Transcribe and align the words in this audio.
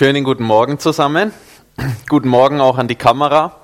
Schönen 0.00 0.24
guten 0.24 0.44
Morgen 0.44 0.78
zusammen. 0.78 1.30
Guten 2.08 2.30
Morgen 2.30 2.62
auch 2.62 2.78
an 2.78 2.88
die 2.88 2.94
Kamera. 2.94 3.54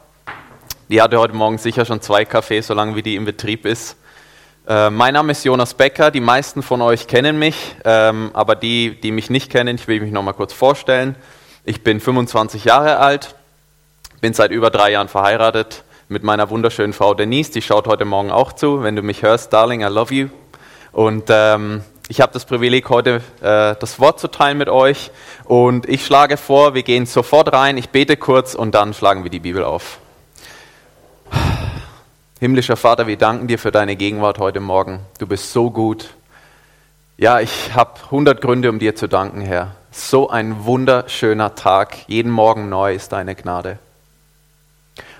Die 0.91 1.01
hatte 1.01 1.19
heute 1.19 1.35
Morgen 1.35 1.57
sicher 1.57 1.87
schon 1.87 2.03
zwei 2.03 2.27
Kaffee, 2.27 2.61
solange 2.61 2.95
wie 2.95 3.01
die 3.01 3.17
im 3.17 3.25
Betrieb 3.25 3.65
ist. 3.65 3.96
Äh, 4.69 4.91
mein 4.91 5.14
Name 5.14 5.33
ist 5.33 5.46
Jonas 5.46 5.72
Becker. 5.72 6.11
Die 6.11 6.21
meisten 6.21 6.62
von 6.62 6.83
euch 6.83 7.07
kennen 7.07 7.38
mich, 7.38 7.77
ähm, 7.87 8.33
aber 8.35 8.54
die, 8.54 9.01
die 9.01 9.12
mich 9.12 9.30
nicht 9.30 9.51
kennen, 9.51 9.77
ich 9.77 9.88
will 9.88 9.99
mich 10.03 10.12
noch 10.12 10.22
mal 10.22 10.35
kurz 10.35 10.53
vorstellen. 10.53 11.17
Ich 11.64 11.83
bin 11.83 12.00
25 12.00 12.66
Jahre 12.66 12.98
alt, 12.98 13.34
bin 14.21 14.34
seit 14.34 14.50
über 14.50 14.68
drei 14.68 14.93
Jahren 14.93 15.09
verheiratet 15.09 15.84
mit 16.09 16.23
meiner 16.23 16.50
wunderschönen 16.50 16.93
Frau 16.93 17.14
Denise. 17.14 17.53
Die 17.53 17.62
schaut 17.62 17.87
heute 17.87 18.05
Morgen 18.05 18.30
auch 18.30 18.53
zu. 18.53 18.82
Wenn 18.82 18.95
du 18.95 19.00
mich 19.00 19.23
hörst, 19.23 19.55
Darling, 19.55 19.80
I 19.80 19.87
love 19.87 20.12
you. 20.12 20.29
Und 20.93 21.30
ähm, 21.30 21.82
ich 22.09 22.20
habe 22.20 22.32
das 22.32 22.45
Privileg, 22.45 22.88
heute 22.88 23.16
äh, 23.41 23.75
das 23.80 23.98
Wort 23.98 24.20
zu 24.20 24.29
teilen 24.29 24.59
mit 24.59 24.68
euch. 24.68 25.11
Und 25.45 25.89
ich 25.89 26.07
schlage 26.07 26.36
vor, 26.36 26.75
wir 26.75 26.84
gehen 26.84 27.07
sofort 27.07 27.52
rein. 27.52 27.77
Ich 27.79 27.90
bete 27.90 28.17
kurz 28.17 28.54
und 28.54 28.75
dann 28.75 28.94
schlagen 28.94 29.25
wir 29.25 29.31
die 29.31 29.40
Bibel 29.40 29.64
auf. 29.64 29.98
Himmlischer 32.39 32.77
Vater, 32.77 33.06
wir 33.06 33.17
danken 33.17 33.48
dir 33.48 33.58
für 33.58 33.72
deine 33.72 33.97
Gegenwart 33.97 34.39
heute 34.39 34.61
Morgen. 34.61 35.00
Du 35.19 35.27
bist 35.27 35.53
so 35.53 35.70
gut. 35.70 36.11
Ja, 37.17 37.41
ich 37.41 37.75
habe 37.75 37.95
100 38.05 38.41
Gründe, 38.41 38.70
um 38.70 38.78
dir 38.78 38.95
zu 38.95 39.09
danken, 39.09 39.41
Herr. 39.41 39.75
So 39.91 40.28
ein 40.28 40.64
wunderschöner 40.64 41.55
Tag. 41.55 42.09
Jeden 42.09 42.31
Morgen 42.31 42.69
neu 42.69 42.95
ist 42.95 43.12
deine 43.12 43.34
Gnade. 43.34 43.78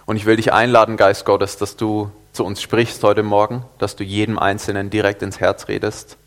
Und 0.05 0.16
ich 0.16 0.27
will 0.27 0.37
dich 0.37 0.53
einladen, 0.53 0.97
Geist 0.97 1.25
Gottes, 1.25 1.56
dass 1.56 1.77
du 1.77 2.12
zu 2.33 2.45
uns 2.45 2.62
sprichst 2.62 3.03
heute 3.03 3.25
Morgen, 3.25 3.64
dass 3.78 3.97
du 3.97 4.05
jedem 4.05 4.39
Einzelnen 4.39 4.91
direkt 4.91 5.23
ins 5.23 5.41
Herz 5.41 5.66
redest 5.69 6.19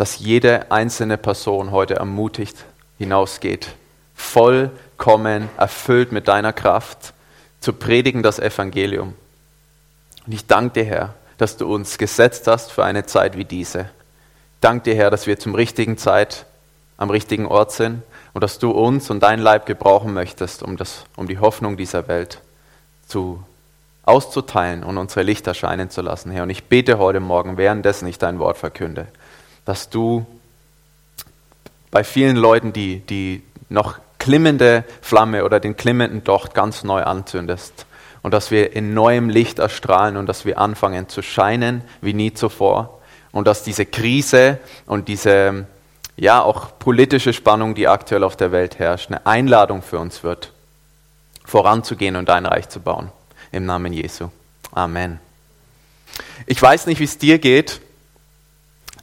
dass 0.00 0.18
jede 0.18 0.72
einzelne 0.72 1.18
Person 1.18 1.72
heute 1.72 1.96
ermutigt 1.96 2.64
hinausgeht, 2.96 3.74
vollkommen 4.14 5.50
erfüllt 5.58 6.10
mit 6.10 6.26
deiner 6.26 6.54
Kraft, 6.54 7.12
zu 7.60 7.74
predigen 7.74 8.22
das 8.22 8.38
Evangelium. 8.38 9.14
Und 10.24 10.32
ich 10.32 10.46
danke 10.46 10.80
dir, 10.80 10.84
Herr, 10.86 11.14
dass 11.36 11.58
du 11.58 11.70
uns 11.70 11.98
gesetzt 11.98 12.46
hast 12.46 12.72
für 12.72 12.82
eine 12.82 13.04
Zeit 13.04 13.36
wie 13.36 13.44
diese. 13.44 13.80
Ich 13.80 14.60
danke 14.62 14.84
dir, 14.84 14.94
Herr, 14.94 15.10
dass 15.10 15.26
wir 15.26 15.38
zum 15.38 15.54
richtigen 15.54 15.98
Zeit 15.98 16.46
am 16.96 17.10
richtigen 17.10 17.44
Ort 17.44 17.72
sind 17.72 18.02
und 18.32 18.42
dass 18.42 18.58
du 18.58 18.70
uns 18.70 19.10
und 19.10 19.22
dein 19.22 19.38
Leib 19.38 19.66
gebrauchen 19.66 20.14
möchtest, 20.14 20.62
um, 20.62 20.78
das, 20.78 21.04
um 21.14 21.28
die 21.28 21.40
Hoffnung 21.40 21.76
dieser 21.76 22.08
Welt 22.08 22.40
zu, 23.06 23.44
auszuteilen 24.04 24.82
und 24.82 24.96
unsere 24.96 25.24
Lichter 25.24 25.52
scheinen 25.52 25.90
zu 25.90 26.00
lassen, 26.00 26.30
Herr. 26.30 26.44
Und 26.44 26.50
ich 26.50 26.64
bete 26.64 26.96
heute 26.96 27.20
Morgen, 27.20 27.58
währenddessen 27.58 28.08
ich 28.08 28.16
dein 28.16 28.38
Wort 28.38 28.56
verkünde, 28.56 29.06
dass 29.64 29.90
du 29.90 30.26
bei 31.90 32.04
vielen 32.04 32.36
Leuten 32.36 32.72
die, 32.72 33.00
die 33.00 33.42
noch 33.68 33.98
klimmende 34.18 34.84
Flamme 35.00 35.44
oder 35.44 35.60
den 35.60 35.76
klimmenden 35.76 36.24
Docht 36.24 36.54
ganz 36.54 36.84
neu 36.84 37.02
anzündest 37.02 37.86
und 38.22 38.32
dass 38.32 38.50
wir 38.50 38.74
in 38.74 38.94
neuem 38.94 39.28
Licht 39.28 39.58
erstrahlen 39.58 40.16
und 40.16 40.26
dass 40.26 40.44
wir 40.44 40.58
anfangen 40.58 41.08
zu 41.08 41.22
scheinen 41.22 41.82
wie 42.00 42.14
nie 42.14 42.34
zuvor 42.34 43.00
und 43.32 43.46
dass 43.46 43.62
diese 43.62 43.86
Krise 43.86 44.58
und 44.86 45.08
diese 45.08 45.66
ja 46.16 46.42
auch 46.42 46.78
politische 46.78 47.32
Spannung, 47.32 47.74
die 47.74 47.88
aktuell 47.88 48.24
auf 48.24 48.36
der 48.36 48.52
Welt 48.52 48.78
herrscht, 48.78 49.08
eine 49.08 49.24
Einladung 49.26 49.82
für 49.82 49.98
uns 49.98 50.22
wird, 50.22 50.52
voranzugehen 51.44 52.16
und 52.16 52.28
dein 52.28 52.44
Reich 52.44 52.68
zu 52.68 52.80
bauen. 52.80 53.10
Im 53.52 53.64
Namen 53.64 53.92
Jesu. 53.92 54.28
Amen. 54.72 55.18
Ich 56.46 56.60
weiß 56.60 56.86
nicht, 56.86 57.00
wie 57.00 57.04
es 57.04 57.18
dir 57.18 57.38
geht. 57.38 57.80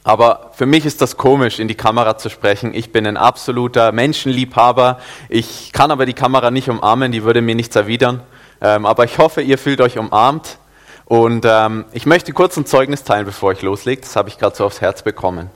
Aber 0.08 0.52
für 0.54 0.64
mich 0.64 0.86
ist 0.86 1.02
das 1.02 1.18
komisch, 1.18 1.58
in 1.58 1.68
die 1.68 1.74
Kamera 1.74 2.16
zu 2.16 2.30
sprechen. 2.30 2.72
Ich 2.72 2.92
bin 2.92 3.06
ein 3.06 3.18
absoluter 3.18 3.92
Menschenliebhaber. 3.92 5.00
Ich 5.28 5.70
kann 5.74 5.90
aber 5.90 6.06
die 6.06 6.14
Kamera 6.14 6.50
nicht 6.50 6.70
umarmen, 6.70 7.12
die 7.12 7.24
würde 7.24 7.42
mir 7.42 7.54
nichts 7.54 7.76
erwidern. 7.76 8.22
Ähm, 8.62 8.86
aber 8.86 9.04
ich 9.04 9.18
hoffe, 9.18 9.42
ihr 9.42 9.58
fühlt 9.58 9.82
euch 9.82 9.98
umarmt. 9.98 10.56
Und 11.04 11.44
ähm, 11.46 11.84
ich 11.92 12.06
möchte 12.06 12.32
kurz 12.32 12.56
ein 12.56 12.64
Zeugnis 12.64 13.04
teilen, 13.04 13.26
bevor 13.26 13.52
ich 13.52 13.60
loslege. 13.60 14.00
Das 14.00 14.16
habe 14.16 14.30
ich 14.30 14.38
gerade 14.38 14.56
so 14.56 14.64
aufs 14.64 14.80
Herz 14.80 15.02
bekommen. 15.02 15.50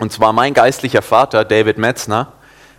Und 0.00 0.10
zwar 0.10 0.32
mein 0.32 0.52
geistlicher 0.52 1.00
Vater, 1.00 1.44
David 1.44 1.78
Metzner, 1.78 2.32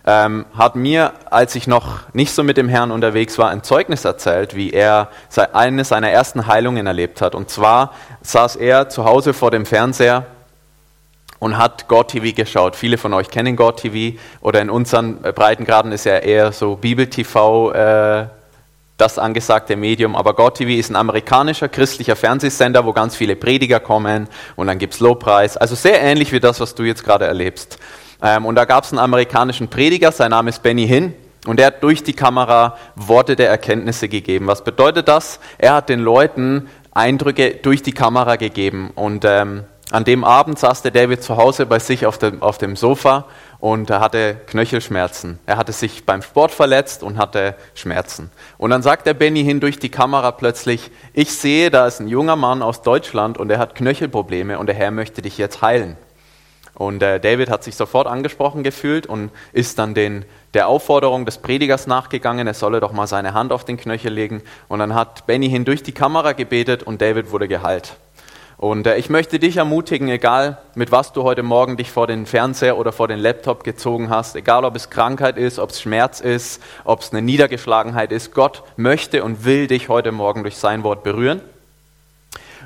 ähm, 0.04 0.44
hat 0.54 0.76
mir, 0.76 1.14
als 1.30 1.54
ich 1.54 1.66
noch 1.66 2.00
nicht 2.12 2.34
so 2.34 2.44
mit 2.44 2.58
dem 2.58 2.68
Herrn 2.68 2.90
unterwegs 2.90 3.38
war, 3.38 3.48
ein 3.48 3.62
Zeugnis 3.62 4.04
erzählt, 4.04 4.54
wie 4.54 4.72
er 4.74 5.08
eine 5.54 5.86
seiner 5.86 6.10
ersten 6.10 6.48
Heilungen 6.48 6.86
erlebt 6.86 7.22
hat. 7.22 7.34
Und 7.34 7.48
zwar 7.48 7.94
saß 8.20 8.56
er 8.56 8.90
zu 8.90 9.06
Hause 9.06 9.32
vor 9.32 9.50
dem 9.50 9.64
Fernseher 9.64 10.26
und 11.42 11.58
hat 11.58 11.88
God 11.88 12.06
TV 12.06 12.36
geschaut. 12.36 12.76
Viele 12.76 12.96
von 12.98 13.12
euch 13.12 13.28
kennen 13.28 13.56
God 13.56 13.78
TV 13.78 14.16
oder 14.42 14.60
in 14.62 14.70
unseren 14.70 15.20
Breitengraden 15.22 15.90
ist 15.90 16.04
ja 16.04 16.18
eher 16.18 16.52
so 16.52 16.76
Bibel 16.76 17.08
TV 17.08 17.72
äh, 17.72 18.26
das 18.96 19.18
angesagte 19.18 19.74
Medium. 19.74 20.14
Aber 20.14 20.34
God 20.34 20.58
TV 20.58 20.78
ist 20.78 20.90
ein 20.90 20.94
amerikanischer 20.94 21.68
christlicher 21.68 22.14
Fernsehsender, 22.14 22.86
wo 22.86 22.92
ganz 22.92 23.16
viele 23.16 23.34
Prediger 23.34 23.80
kommen 23.80 24.28
und 24.54 24.68
dann 24.68 24.78
gibt 24.78 24.94
es 24.94 25.00
Lobpreis. 25.00 25.56
Also 25.56 25.74
sehr 25.74 26.00
ähnlich 26.00 26.30
wie 26.30 26.38
das, 26.38 26.60
was 26.60 26.76
du 26.76 26.84
jetzt 26.84 27.02
gerade 27.02 27.24
erlebst. 27.24 27.76
Ähm, 28.22 28.46
und 28.46 28.54
da 28.54 28.64
gab 28.64 28.84
es 28.84 28.92
einen 28.92 29.00
amerikanischen 29.00 29.66
Prediger, 29.66 30.12
sein 30.12 30.30
Name 30.30 30.50
ist 30.50 30.62
Benny 30.62 30.86
Hinn. 30.86 31.12
Und 31.48 31.58
er 31.58 31.66
hat 31.66 31.82
durch 31.82 32.04
die 32.04 32.12
Kamera 32.12 32.78
Worte 32.94 33.34
der 33.34 33.48
Erkenntnisse 33.50 34.08
gegeben. 34.08 34.46
Was 34.46 34.62
bedeutet 34.62 35.08
das? 35.08 35.40
Er 35.58 35.74
hat 35.74 35.88
den 35.88 35.98
Leuten 35.98 36.68
Eindrücke 36.92 37.58
durch 37.60 37.82
die 37.82 37.90
Kamera 37.90 38.36
gegeben. 38.36 38.92
Und 38.94 39.24
ähm, 39.24 39.64
an 39.92 40.04
dem 40.04 40.24
Abend 40.24 40.58
saß 40.58 40.80
der 40.80 40.90
David 40.90 41.22
zu 41.22 41.36
Hause 41.36 41.66
bei 41.66 41.78
sich 41.78 42.06
auf 42.06 42.16
dem, 42.16 42.40
auf 42.40 42.56
dem 42.56 42.76
Sofa 42.76 43.26
und 43.60 43.90
er 43.90 44.00
hatte 44.00 44.36
Knöchelschmerzen. 44.46 45.38
Er 45.44 45.58
hatte 45.58 45.72
sich 45.72 46.06
beim 46.06 46.22
Sport 46.22 46.50
verletzt 46.50 47.02
und 47.02 47.18
hatte 47.18 47.54
Schmerzen. 47.74 48.30
Und 48.56 48.70
dann 48.70 48.82
sagt 48.82 49.06
der 49.06 49.12
Benny 49.12 49.44
hin 49.44 49.60
durch 49.60 49.78
die 49.78 49.90
Kamera 49.90 50.32
plötzlich, 50.32 50.90
ich 51.12 51.34
sehe, 51.34 51.70
da 51.70 51.86
ist 51.86 52.00
ein 52.00 52.08
junger 52.08 52.36
Mann 52.36 52.62
aus 52.62 52.80
Deutschland 52.80 53.36
und 53.36 53.50
er 53.50 53.58
hat 53.58 53.74
Knöchelprobleme 53.74 54.58
und 54.58 54.66
der 54.66 54.74
Herr 54.74 54.92
möchte 54.92 55.20
dich 55.20 55.36
jetzt 55.36 55.60
heilen. 55.60 55.98
Und 56.72 57.02
äh, 57.02 57.20
David 57.20 57.50
hat 57.50 57.62
sich 57.62 57.76
sofort 57.76 58.06
angesprochen 58.06 58.62
gefühlt 58.62 59.06
und 59.06 59.30
ist 59.52 59.78
dann 59.78 59.92
den, 59.92 60.24
der 60.54 60.68
Aufforderung 60.68 61.26
des 61.26 61.36
Predigers 61.36 61.86
nachgegangen, 61.86 62.46
er 62.46 62.54
solle 62.54 62.80
doch 62.80 62.92
mal 62.92 63.06
seine 63.06 63.34
Hand 63.34 63.52
auf 63.52 63.66
den 63.66 63.76
Knöchel 63.76 64.14
legen. 64.14 64.42
Und 64.68 64.78
dann 64.78 64.94
hat 64.94 65.26
Benny 65.26 65.50
hin 65.50 65.66
durch 65.66 65.82
die 65.82 65.92
Kamera 65.92 66.32
gebetet 66.32 66.82
und 66.82 67.02
David 67.02 67.30
wurde 67.30 67.46
geheilt. 67.46 67.96
Und 68.62 68.86
äh, 68.86 68.96
ich 68.96 69.10
möchte 69.10 69.40
dich 69.40 69.56
ermutigen, 69.56 70.06
egal 70.06 70.56
mit 70.76 70.92
was 70.92 71.12
du 71.12 71.24
heute 71.24 71.42
Morgen 71.42 71.76
dich 71.76 71.90
vor 71.90 72.06
den 72.06 72.26
Fernseher 72.26 72.78
oder 72.78 72.92
vor 72.92 73.08
den 73.08 73.18
Laptop 73.18 73.64
gezogen 73.64 74.08
hast, 74.08 74.36
egal 74.36 74.64
ob 74.64 74.76
es 74.76 74.88
Krankheit 74.88 75.36
ist, 75.36 75.58
ob 75.58 75.70
es 75.70 75.82
Schmerz 75.82 76.20
ist, 76.20 76.62
ob 76.84 77.00
es 77.00 77.10
eine 77.10 77.22
Niedergeschlagenheit 77.22 78.12
ist, 78.12 78.32
Gott 78.32 78.62
möchte 78.76 79.24
und 79.24 79.44
will 79.44 79.66
dich 79.66 79.88
heute 79.88 80.12
Morgen 80.12 80.44
durch 80.44 80.58
sein 80.58 80.84
Wort 80.84 81.02
berühren. 81.02 81.40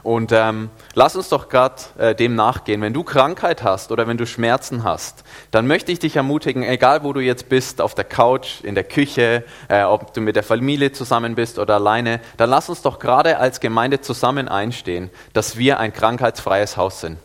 Und 0.02 0.32
ähm, 0.32 0.70
lass 0.94 1.16
uns 1.16 1.28
doch 1.28 1.48
gerade 1.48 1.82
äh, 1.98 2.14
dem 2.14 2.34
nachgehen. 2.34 2.80
Wenn 2.80 2.92
du 2.92 3.02
Krankheit 3.02 3.62
hast 3.62 3.92
oder 3.92 4.06
wenn 4.06 4.16
du 4.16 4.26
Schmerzen 4.26 4.84
hast, 4.84 5.24
dann 5.50 5.66
möchte 5.66 5.92
ich 5.92 5.98
dich 5.98 6.16
ermutigen, 6.16 6.62
egal 6.62 7.02
wo 7.02 7.12
du 7.12 7.20
jetzt 7.20 7.48
bist, 7.48 7.80
auf 7.80 7.94
der 7.94 8.04
Couch, 8.04 8.60
in 8.62 8.74
der 8.74 8.84
Küche, 8.84 9.44
äh, 9.68 9.82
ob 9.82 10.14
du 10.14 10.20
mit 10.20 10.36
der 10.36 10.42
Familie 10.42 10.92
zusammen 10.92 11.34
bist 11.34 11.58
oder 11.58 11.74
alleine, 11.74 12.20
dann 12.36 12.50
lass 12.50 12.68
uns 12.68 12.82
doch 12.82 12.98
gerade 12.98 13.38
als 13.38 13.60
Gemeinde 13.60 14.00
zusammen 14.00 14.48
einstehen, 14.48 15.10
dass 15.32 15.56
wir 15.56 15.80
ein 15.80 15.92
krankheitsfreies 15.92 16.76
Haus 16.76 17.00
sind. 17.00 17.18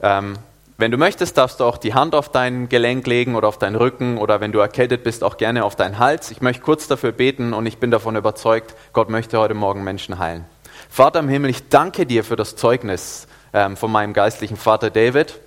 Ähm, 0.00 0.34
wenn 0.76 0.90
du 0.90 0.96
möchtest, 0.96 1.38
darfst 1.38 1.60
du 1.60 1.64
auch 1.64 1.78
die 1.78 1.94
Hand 1.94 2.16
auf 2.16 2.30
dein 2.30 2.68
Gelenk 2.68 3.06
legen 3.06 3.36
oder 3.36 3.46
auf 3.46 3.58
deinen 3.58 3.76
Rücken 3.76 4.18
oder 4.18 4.40
wenn 4.40 4.50
du 4.50 4.58
erkältet 4.58 5.04
bist, 5.04 5.22
auch 5.22 5.36
gerne 5.36 5.64
auf 5.64 5.76
deinen 5.76 6.00
Hals. 6.00 6.32
Ich 6.32 6.42
möchte 6.42 6.62
kurz 6.62 6.88
dafür 6.88 7.12
beten 7.12 7.54
und 7.54 7.66
ich 7.66 7.78
bin 7.78 7.92
davon 7.92 8.16
überzeugt, 8.16 8.74
Gott 8.92 9.08
möchte 9.08 9.38
heute 9.38 9.54
Morgen 9.54 9.84
Menschen 9.84 10.18
heilen. 10.18 10.46
Vater 10.88 11.20
im 11.20 11.28
Himmel, 11.28 11.50
ich 11.50 11.68
danke 11.68 12.06
dir 12.06 12.24
für 12.24 12.36
das 12.36 12.56
Zeugnis 12.56 13.26
ähm, 13.52 13.76
von 13.76 13.90
meinem 13.90 14.12
geistlichen 14.12 14.56
Vater 14.56 14.90
David. 14.90 15.40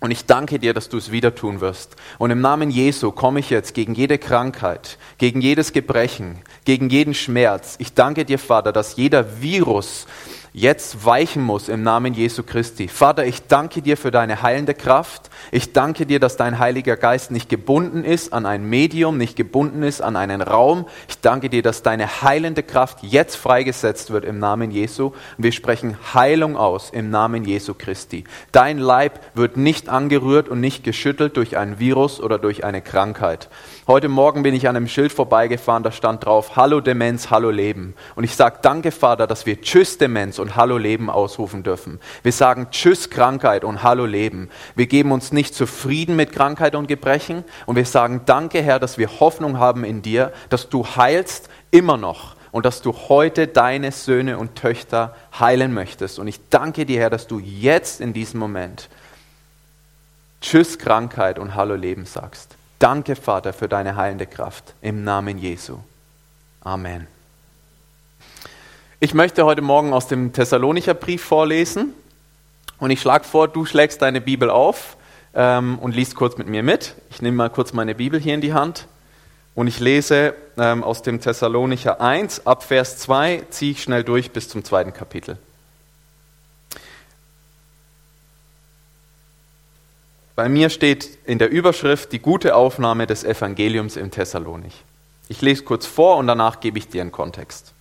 Und 0.00 0.10
ich 0.10 0.24
danke 0.24 0.58
dir, 0.58 0.72
dass 0.72 0.88
du 0.88 0.96
es 0.96 1.12
wieder 1.12 1.34
tun 1.34 1.60
wirst. 1.60 1.94
Und 2.16 2.30
im 2.30 2.40
Namen 2.40 2.70
Jesu 2.70 3.12
komme 3.12 3.40
ich 3.40 3.50
jetzt 3.50 3.74
gegen 3.74 3.94
jede 3.94 4.16
Krankheit, 4.16 4.96
gegen 5.18 5.42
jedes 5.42 5.74
Gebrechen, 5.74 6.38
gegen 6.64 6.88
jeden 6.88 7.12
Schmerz. 7.12 7.76
Ich 7.78 7.92
danke 7.92 8.24
dir, 8.24 8.38
Vater, 8.38 8.72
dass 8.72 8.96
jeder 8.96 9.42
Virus, 9.42 10.06
jetzt 10.52 11.04
weichen 11.04 11.42
muss 11.42 11.68
im 11.68 11.82
Namen 11.82 12.14
Jesu 12.14 12.42
Christi. 12.42 12.88
Vater, 12.88 13.24
ich 13.24 13.46
danke 13.46 13.82
dir 13.82 13.96
für 13.96 14.10
deine 14.10 14.42
heilende 14.42 14.74
Kraft. 14.74 15.30
Ich 15.52 15.72
danke 15.72 16.06
dir, 16.06 16.18
dass 16.18 16.36
dein 16.36 16.58
Heiliger 16.58 16.96
Geist 16.96 17.30
nicht 17.30 17.48
gebunden 17.48 18.04
ist 18.04 18.32
an 18.32 18.46
ein 18.46 18.64
Medium, 18.64 19.16
nicht 19.16 19.36
gebunden 19.36 19.82
ist 19.82 20.00
an 20.00 20.16
einen 20.16 20.42
Raum. 20.42 20.86
Ich 21.08 21.20
danke 21.20 21.50
dir, 21.50 21.62
dass 21.62 21.82
deine 21.82 22.22
heilende 22.22 22.62
Kraft 22.62 22.98
jetzt 23.02 23.36
freigesetzt 23.36 24.10
wird 24.10 24.24
im 24.24 24.38
Namen 24.38 24.70
Jesu. 24.70 25.06
Und 25.06 25.44
wir 25.44 25.52
sprechen 25.52 25.96
Heilung 26.14 26.56
aus 26.56 26.90
im 26.90 27.10
Namen 27.10 27.44
Jesu 27.44 27.74
Christi. 27.74 28.24
Dein 28.52 28.78
Leib 28.78 29.20
wird 29.34 29.56
nicht 29.56 29.88
angerührt 29.88 30.48
und 30.48 30.60
nicht 30.60 30.82
geschüttelt 30.82 31.36
durch 31.36 31.56
ein 31.56 31.78
Virus 31.78 32.20
oder 32.20 32.38
durch 32.38 32.64
eine 32.64 32.82
Krankheit. 32.82 33.48
Heute 33.86 34.08
Morgen 34.08 34.42
bin 34.42 34.54
ich 34.54 34.68
an 34.68 34.76
einem 34.76 34.88
Schild 34.88 35.12
vorbeigefahren, 35.12 35.82
da 35.82 35.92
stand 35.92 36.24
drauf, 36.24 36.56
Hallo 36.56 36.80
Demenz, 36.80 37.30
Hallo 37.30 37.50
Leben. 37.50 37.94
Und 38.14 38.24
ich 38.24 38.34
sage, 38.34 38.58
danke 38.62 38.90
Vater, 38.90 39.26
dass 39.26 39.46
wir 39.46 39.60
Tschüss 39.60 39.98
Demenz 39.98 40.39
und 40.40 40.56
Hallo 40.56 40.78
Leben 40.78 41.08
ausrufen 41.10 41.62
dürfen. 41.62 42.00
Wir 42.22 42.32
sagen 42.32 42.68
Tschüss 42.70 43.10
Krankheit 43.10 43.64
und 43.64 43.82
Hallo 43.82 44.06
Leben. 44.06 44.50
Wir 44.74 44.86
geben 44.86 45.12
uns 45.12 45.32
nicht 45.32 45.54
zufrieden 45.54 46.16
mit 46.16 46.32
Krankheit 46.32 46.74
und 46.74 46.88
Gebrechen 46.88 47.44
und 47.66 47.76
wir 47.76 47.84
sagen 47.84 48.22
Danke 48.26 48.62
Herr, 48.62 48.78
dass 48.78 48.98
wir 48.98 49.20
Hoffnung 49.20 49.58
haben 49.58 49.84
in 49.84 50.02
dir, 50.02 50.32
dass 50.48 50.68
du 50.68 50.84
heilst 50.84 51.48
immer 51.70 51.96
noch 51.96 52.34
und 52.52 52.66
dass 52.66 52.82
du 52.82 52.92
heute 52.92 53.46
deine 53.46 53.92
Söhne 53.92 54.38
und 54.38 54.56
Töchter 54.56 55.14
heilen 55.38 55.72
möchtest. 55.72 56.18
Und 56.18 56.28
ich 56.28 56.40
danke 56.50 56.86
dir 56.86 57.00
Herr, 57.00 57.10
dass 57.10 57.26
du 57.26 57.38
jetzt 57.38 58.00
in 58.00 58.12
diesem 58.12 58.40
Moment 58.40 58.88
Tschüss 60.40 60.78
Krankheit 60.78 61.38
und 61.38 61.54
Hallo 61.54 61.74
Leben 61.74 62.06
sagst. 62.06 62.56
Danke 62.78 63.14
Vater 63.14 63.52
für 63.52 63.68
deine 63.68 63.96
heilende 63.96 64.26
Kraft 64.26 64.74
im 64.80 65.04
Namen 65.04 65.38
Jesu. 65.38 65.78
Amen. 66.62 67.19
Ich 69.02 69.14
möchte 69.14 69.46
heute 69.46 69.62
Morgen 69.62 69.94
aus 69.94 70.08
dem 70.08 70.34
Thessalonicher 70.34 70.92
Brief 70.92 71.24
vorlesen 71.24 71.94
und 72.78 72.90
ich 72.90 73.00
schlage 73.00 73.24
vor, 73.24 73.48
du 73.48 73.64
schlägst 73.64 74.02
deine 74.02 74.20
Bibel 74.20 74.50
auf 74.50 74.98
ähm, 75.32 75.78
und 75.78 75.96
liest 75.96 76.14
kurz 76.14 76.36
mit 76.36 76.48
mir 76.48 76.62
mit. 76.62 76.96
Ich 77.08 77.22
nehme 77.22 77.38
mal 77.38 77.48
kurz 77.48 77.72
meine 77.72 77.94
Bibel 77.94 78.20
hier 78.20 78.34
in 78.34 78.42
die 78.42 78.52
Hand 78.52 78.88
und 79.54 79.68
ich 79.68 79.80
lese 79.80 80.34
ähm, 80.58 80.84
aus 80.84 81.00
dem 81.00 81.18
Thessalonicher 81.18 82.02
1 82.02 82.46
ab 82.46 82.62
Vers 82.62 82.98
2, 82.98 83.44
ziehe 83.48 83.72
ich 83.72 83.82
schnell 83.82 84.04
durch 84.04 84.32
bis 84.32 84.50
zum 84.50 84.64
zweiten 84.64 84.92
Kapitel. 84.92 85.38
Bei 90.36 90.50
mir 90.50 90.68
steht 90.68 91.08
in 91.24 91.38
der 91.38 91.48
Überschrift 91.48 92.12
die 92.12 92.18
gute 92.18 92.54
Aufnahme 92.54 93.06
des 93.06 93.24
Evangeliums 93.24 93.96
in 93.96 94.10
Thessalonich. 94.10 94.84
Ich 95.28 95.40
lese 95.40 95.62
kurz 95.64 95.86
vor 95.86 96.18
und 96.18 96.26
danach 96.26 96.60
gebe 96.60 96.76
ich 96.76 96.88
dir 96.88 97.00
einen 97.00 97.12
Kontext. 97.12 97.72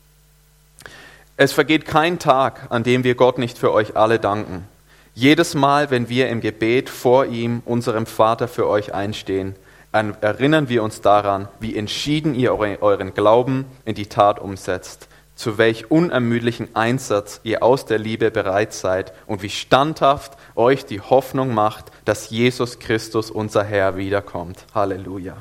Es 1.42 1.54
vergeht 1.54 1.86
kein 1.86 2.20
Tag, 2.20 2.68
an 2.70 2.84
dem 2.84 3.06
wir 3.06 3.16
Gott 3.16 3.38
nicht 3.38 3.58
für 3.58 3.72
euch 3.72 3.96
alle 3.96 4.20
danken. 4.20 4.68
Jedes 5.14 5.56
Mal, 5.56 5.90
wenn 5.90 6.10
wir 6.10 6.28
im 6.28 6.42
Gebet 6.42 6.90
vor 6.90 7.28
ihm, 7.28 7.62
unserem 7.64 8.08
Vater, 8.08 8.50
für 8.50 8.68
euch 8.68 8.94
einstehen, 8.94 9.56
erinnern 9.94 10.68
wir 10.68 10.84
uns 10.84 11.00
daran, 11.00 11.48
wie 11.62 11.78
entschieden 11.78 12.36
ihr 12.36 12.60
euren 12.60 13.14
Glauben 13.14 13.64
in 13.86 13.96
die 13.96 14.08
Tat 14.08 14.42
umsetzt, 14.42 15.08
zu 15.34 15.58
welch 15.58 15.90
unermüdlichen 15.90 16.76
Einsatz 16.76 17.40
ihr 17.44 17.64
aus 17.64 17.86
der 17.86 18.00
Liebe 18.00 18.32
bereit 18.32 18.74
seid 18.74 19.14
und 19.26 19.42
wie 19.42 19.50
standhaft 19.50 20.34
euch 20.58 20.86
die 20.86 21.00
Hoffnung 21.00 21.54
macht, 21.54 21.86
dass 22.04 22.32
Jesus 22.32 22.80
Christus, 22.80 23.32
unser 23.32 23.64
Herr, 23.64 23.96
wiederkommt. 23.96 24.66
Halleluja. 24.76 25.38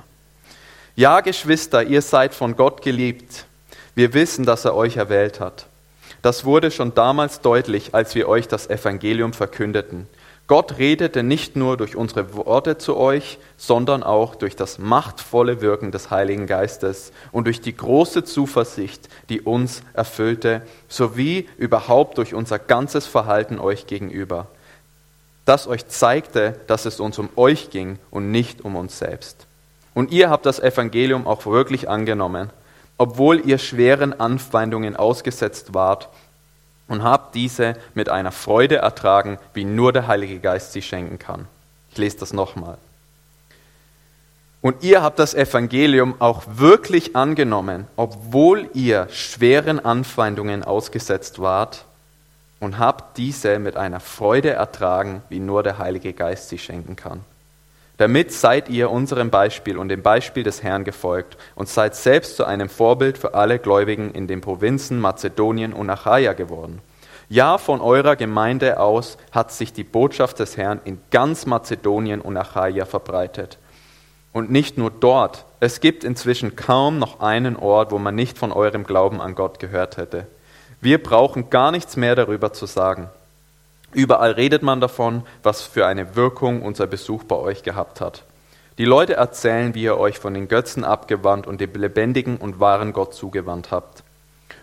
Ja, 0.94 1.22
Geschwister, 1.22 1.82
ihr 1.82 2.02
seid 2.02 2.34
von 2.34 2.54
Gott 2.54 2.82
geliebt. 2.82 3.46
Wir 3.96 4.14
wissen, 4.14 4.46
dass 4.46 4.64
er 4.64 4.76
euch 4.76 4.96
erwählt 4.96 5.40
hat. 5.40 5.66
Das 6.22 6.44
wurde 6.44 6.70
schon 6.70 6.94
damals 6.94 7.40
deutlich, 7.40 7.94
als 7.94 8.14
wir 8.14 8.28
euch 8.28 8.48
das 8.48 8.68
Evangelium 8.68 9.32
verkündeten. 9.32 10.06
Gott 10.48 10.78
redete 10.78 11.22
nicht 11.22 11.56
nur 11.56 11.76
durch 11.76 11.94
unsere 11.94 12.34
Worte 12.34 12.78
zu 12.78 12.96
euch, 12.96 13.38
sondern 13.58 14.02
auch 14.02 14.34
durch 14.34 14.56
das 14.56 14.78
machtvolle 14.78 15.60
Wirken 15.60 15.92
des 15.92 16.10
Heiligen 16.10 16.46
Geistes 16.46 17.12
und 17.32 17.44
durch 17.44 17.60
die 17.60 17.76
große 17.76 18.24
Zuversicht, 18.24 19.10
die 19.28 19.42
uns 19.42 19.82
erfüllte, 19.92 20.62
sowie 20.88 21.46
überhaupt 21.58 22.16
durch 22.16 22.32
unser 22.32 22.58
ganzes 22.58 23.06
Verhalten 23.06 23.58
euch 23.58 23.86
gegenüber, 23.86 24.46
das 25.44 25.66
euch 25.66 25.86
zeigte, 25.88 26.58
dass 26.66 26.86
es 26.86 26.98
uns 26.98 27.18
um 27.18 27.28
euch 27.36 27.68
ging 27.68 27.98
und 28.10 28.30
nicht 28.30 28.64
um 28.64 28.74
uns 28.74 28.98
selbst. 28.98 29.46
Und 29.92 30.12
ihr 30.12 30.30
habt 30.30 30.46
das 30.46 30.60
Evangelium 30.60 31.26
auch 31.26 31.44
wirklich 31.44 31.90
angenommen 31.90 32.50
obwohl 32.98 33.40
ihr 33.40 33.58
schweren 33.58 34.18
Anfeindungen 34.18 34.96
ausgesetzt 34.96 35.72
wart, 35.72 36.08
und 36.88 37.02
habt 37.02 37.34
diese 37.34 37.74
mit 37.94 38.08
einer 38.08 38.32
Freude 38.32 38.76
ertragen, 38.76 39.38
wie 39.52 39.64
nur 39.64 39.92
der 39.92 40.06
Heilige 40.06 40.40
Geist 40.40 40.72
sie 40.72 40.80
schenken 40.80 41.18
kann. 41.18 41.46
Ich 41.90 41.98
lese 41.98 42.16
das 42.18 42.32
nochmal. 42.32 42.78
Und 44.60 44.82
ihr 44.82 45.02
habt 45.02 45.18
das 45.18 45.34
Evangelium 45.34 46.14
auch 46.18 46.42
wirklich 46.46 47.14
angenommen, 47.14 47.86
obwohl 47.96 48.68
ihr 48.74 49.06
schweren 49.10 49.84
Anfeindungen 49.84 50.64
ausgesetzt 50.64 51.40
wart, 51.40 51.84
und 52.60 52.78
habt 52.78 53.18
diese 53.18 53.60
mit 53.60 53.76
einer 53.76 54.00
Freude 54.00 54.50
ertragen, 54.50 55.22
wie 55.28 55.38
nur 55.38 55.62
der 55.62 55.78
Heilige 55.78 56.12
Geist 56.12 56.48
sie 56.48 56.58
schenken 56.58 56.96
kann. 56.96 57.20
Damit 57.98 58.32
seid 58.32 58.68
ihr 58.68 58.90
unserem 58.90 59.28
Beispiel 59.28 59.76
und 59.76 59.88
dem 59.88 60.02
Beispiel 60.02 60.44
des 60.44 60.62
Herrn 60.62 60.84
gefolgt 60.84 61.36
und 61.56 61.68
seid 61.68 61.96
selbst 61.96 62.36
zu 62.36 62.44
einem 62.44 62.68
Vorbild 62.68 63.18
für 63.18 63.34
alle 63.34 63.58
Gläubigen 63.58 64.12
in 64.12 64.28
den 64.28 64.40
Provinzen 64.40 65.00
Mazedonien 65.00 65.72
und 65.72 65.90
Achaia 65.90 66.32
geworden. 66.32 66.80
Ja, 67.28 67.58
von 67.58 67.80
eurer 67.80 68.14
Gemeinde 68.14 68.78
aus 68.78 69.18
hat 69.32 69.52
sich 69.52 69.72
die 69.72 69.84
Botschaft 69.84 70.38
des 70.38 70.56
Herrn 70.56 70.80
in 70.84 71.00
ganz 71.10 71.44
Mazedonien 71.44 72.20
und 72.20 72.36
Achaia 72.36 72.86
verbreitet. 72.86 73.58
Und 74.32 74.50
nicht 74.50 74.78
nur 74.78 74.92
dort, 74.92 75.44
es 75.58 75.80
gibt 75.80 76.04
inzwischen 76.04 76.54
kaum 76.54 77.00
noch 77.00 77.18
einen 77.18 77.56
Ort, 77.56 77.90
wo 77.90 77.98
man 77.98 78.14
nicht 78.14 78.38
von 78.38 78.52
eurem 78.52 78.84
Glauben 78.84 79.20
an 79.20 79.34
Gott 79.34 79.58
gehört 79.58 79.96
hätte. 79.96 80.28
Wir 80.80 81.02
brauchen 81.02 81.50
gar 81.50 81.72
nichts 81.72 81.96
mehr 81.96 82.14
darüber 82.14 82.52
zu 82.52 82.66
sagen. 82.66 83.10
Überall 83.92 84.32
redet 84.32 84.62
man 84.62 84.80
davon, 84.80 85.22
was 85.42 85.62
für 85.62 85.86
eine 85.86 86.14
Wirkung 86.14 86.62
unser 86.62 86.86
Besuch 86.86 87.24
bei 87.24 87.36
euch 87.36 87.62
gehabt 87.62 88.00
hat. 88.00 88.24
Die 88.76 88.84
Leute 88.84 89.14
erzählen, 89.14 89.74
wie 89.74 89.82
ihr 89.82 89.98
euch 89.98 90.18
von 90.18 90.34
den 90.34 90.46
Götzen 90.46 90.84
abgewandt 90.84 91.46
und 91.46 91.60
dem 91.60 91.72
lebendigen 91.72 92.36
und 92.36 92.60
wahren 92.60 92.92
Gott 92.92 93.14
zugewandt 93.14 93.70
habt, 93.70 94.04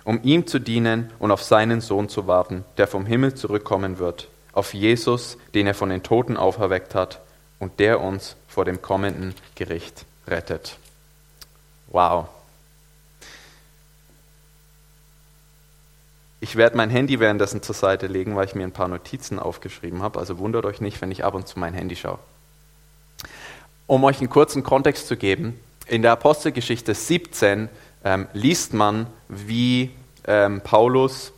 um 0.06 0.22
ihm 0.24 0.48
zu 0.48 0.60
dienen 0.60 1.12
und 1.20 1.32
auf 1.32 1.44
seinen 1.44 1.82
Sohn 1.82 2.08
zu 2.08 2.28
warten, 2.28 2.64
der 2.78 2.88
vom 2.88 3.06
Himmel 3.06 3.34
zurückkommen 3.34 4.00
wird, 4.00 4.30
auf 4.54 4.74
Jesus, 4.74 5.38
den 5.54 5.68
er 5.68 5.74
von 5.74 5.90
den 5.90 6.04
Toten 6.04 6.38
auferweckt 6.38 6.96
hat 6.96 7.20
und 7.60 7.80
der 7.80 8.00
uns 8.00 8.38
vor 8.48 8.64
dem 8.64 8.82
kommenden 8.82 9.34
Gericht 9.56 10.06
rettet. 10.28 10.78
Wow. 11.88 12.28
Ich 16.46 16.58
werde 16.58 16.78
mein 16.78 16.92
Handy 16.92 17.20
währenddessen 17.20 17.64
zur 17.64 17.74
Seite 17.74 18.06
legen, 18.06 18.36
weil 18.36 18.46
ich 18.46 18.54
mir 18.54 18.62
ein 18.62 18.72
paar 18.72 18.88
Notizen 18.88 19.40
aufgeschrieben 19.40 20.04
habe. 20.04 20.20
Also 20.20 20.38
wundert 20.38 20.64
euch 20.66 20.80
nicht, 20.80 21.02
wenn 21.02 21.10
ich 21.10 21.24
ab 21.24 21.34
und 21.34 21.48
zu 21.48 21.58
mein 21.58 21.74
Handy 21.74 21.96
schaue. 21.96 22.20
Um 23.88 24.04
euch 24.04 24.20
einen 24.20 24.30
kurzen 24.30 24.62
Kontext 24.62 25.08
zu 25.08 25.18
geben, 25.18 25.60
in 25.88 26.04
der 26.04 26.12
Apostelgeschichte 26.12 26.94
17 26.94 27.68
ähm, 28.04 28.28
liest 28.34 28.76
man, 28.76 29.08
wie 29.28 29.90
ähm, 30.28 30.62
Paulus 30.62 31.34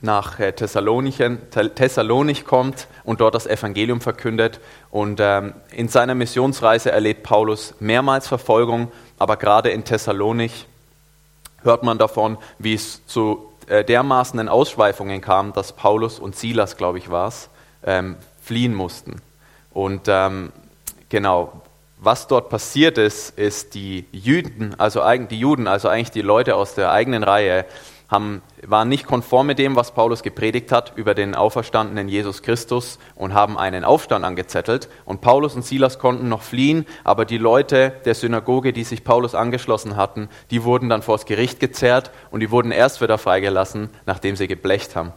nach 0.00 0.40
äh, 0.40 0.54
Thessalonich 0.54 2.44
kommt 2.44 2.88
und 3.04 3.20
dort 3.20 3.36
das 3.36 3.46
Evangelium 3.46 4.00
verkündet. 4.00 4.58
Und 4.90 5.20
ähm, 5.22 5.54
in 5.70 5.86
seiner 5.86 6.16
Missionsreise 6.16 6.90
erlebt 6.90 7.22
Paulus 7.22 7.76
mehrmals 7.78 8.26
Verfolgung, 8.26 8.90
aber 9.20 9.36
gerade 9.36 9.70
in 9.70 9.84
Thessalonich 9.84 10.66
hört 11.62 11.84
man 11.84 11.96
davon, 11.96 12.38
wie 12.58 12.74
es 12.74 13.06
zu 13.06 13.49
äh, 13.70 13.84
dermaßen 13.84 14.38
in 14.40 14.48
Ausschweifungen 14.48 15.20
kam, 15.20 15.52
dass 15.52 15.72
Paulus 15.72 16.18
und 16.18 16.34
Silas, 16.34 16.76
glaube 16.76 16.98
ich, 16.98 17.08
war 17.08 17.28
es, 17.28 17.48
ähm, 17.84 18.16
fliehen 18.42 18.74
mussten. 18.74 19.22
Und 19.72 20.02
ähm, 20.08 20.52
genau, 21.08 21.62
was 21.98 22.26
dort 22.26 22.48
passiert 22.48 22.98
ist, 22.98 23.38
ist 23.38 23.74
die 23.74 24.06
Juden, 24.10 24.74
also 24.78 25.02
die 25.30 25.38
Juden, 25.38 25.68
also 25.68 25.88
eigentlich 25.88 26.10
die 26.10 26.22
Leute 26.22 26.56
aus 26.56 26.74
der 26.74 26.90
eigenen 26.90 27.22
Reihe, 27.22 27.64
haben, 28.10 28.42
waren 28.66 28.88
nicht 28.88 29.06
konform 29.06 29.46
mit 29.46 29.58
dem, 29.58 29.76
was 29.76 29.92
Paulus 29.92 30.22
gepredigt 30.22 30.72
hat 30.72 30.92
über 30.96 31.14
den 31.14 31.34
auferstandenen 31.34 32.08
Jesus 32.08 32.42
Christus 32.42 32.98
und 33.14 33.34
haben 33.34 33.56
einen 33.56 33.84
Aufstand 33.84 34.24
angezettelt. 34.24 34.88
Und 35.04 35.20
Paulus 35.20 35.54
und 35.54 35.64
Silas 35.64 35.98
konnten 36.00 36.28
noch 36.28 36.42
fliehen, 36.42 36.86
aber 37.04 37.24
die 37.24 37.38
Leute 37.38 37.92
der 38.04 38.14
Synagoge, 38.14 38.72
die 38.72 38.84
sich 38.84 39.04
Paulus 39.04 39.34
angeschlossen 39.34 39.96
hatten, 39.96 40.28
die 40.50 40.64
wurden 40.64 40.88
dann 40.88 41.02
vors 41.02 41.24
Gericht 41.24 41.60
gezerrt 41.60 42.10
und 42.32 42.40
die 42.40 42.50
wurden 42.50 42.72
erst 42.72 43.00
wieder 43.00 43.16
freigelassen, 43.16 43.90
nachdem 44.06 44.34
sie 44.34 44.48
geblecht 44.48 44.96
haben. 44.96 45.12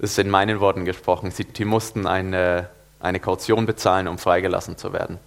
Das 0.00 0.10
ist 0.10 0.18
in 0.18 0.30
meinen 0.30 0.60
Worten 0.60 0.84
gesprochen. 0.84 1.30
Sie, 1.30 1.44
die 1.44 1.64
mussten 1.64 2.06
eine, 2.06 2.68
eine 2.98 3.20
Kaution 3.20 3.66
bezahlen, 3.66 4.08
um 4.08 4.18
freigelassen 4.18 4.76
zu 4.76 4.92
werden. 4.92 5.18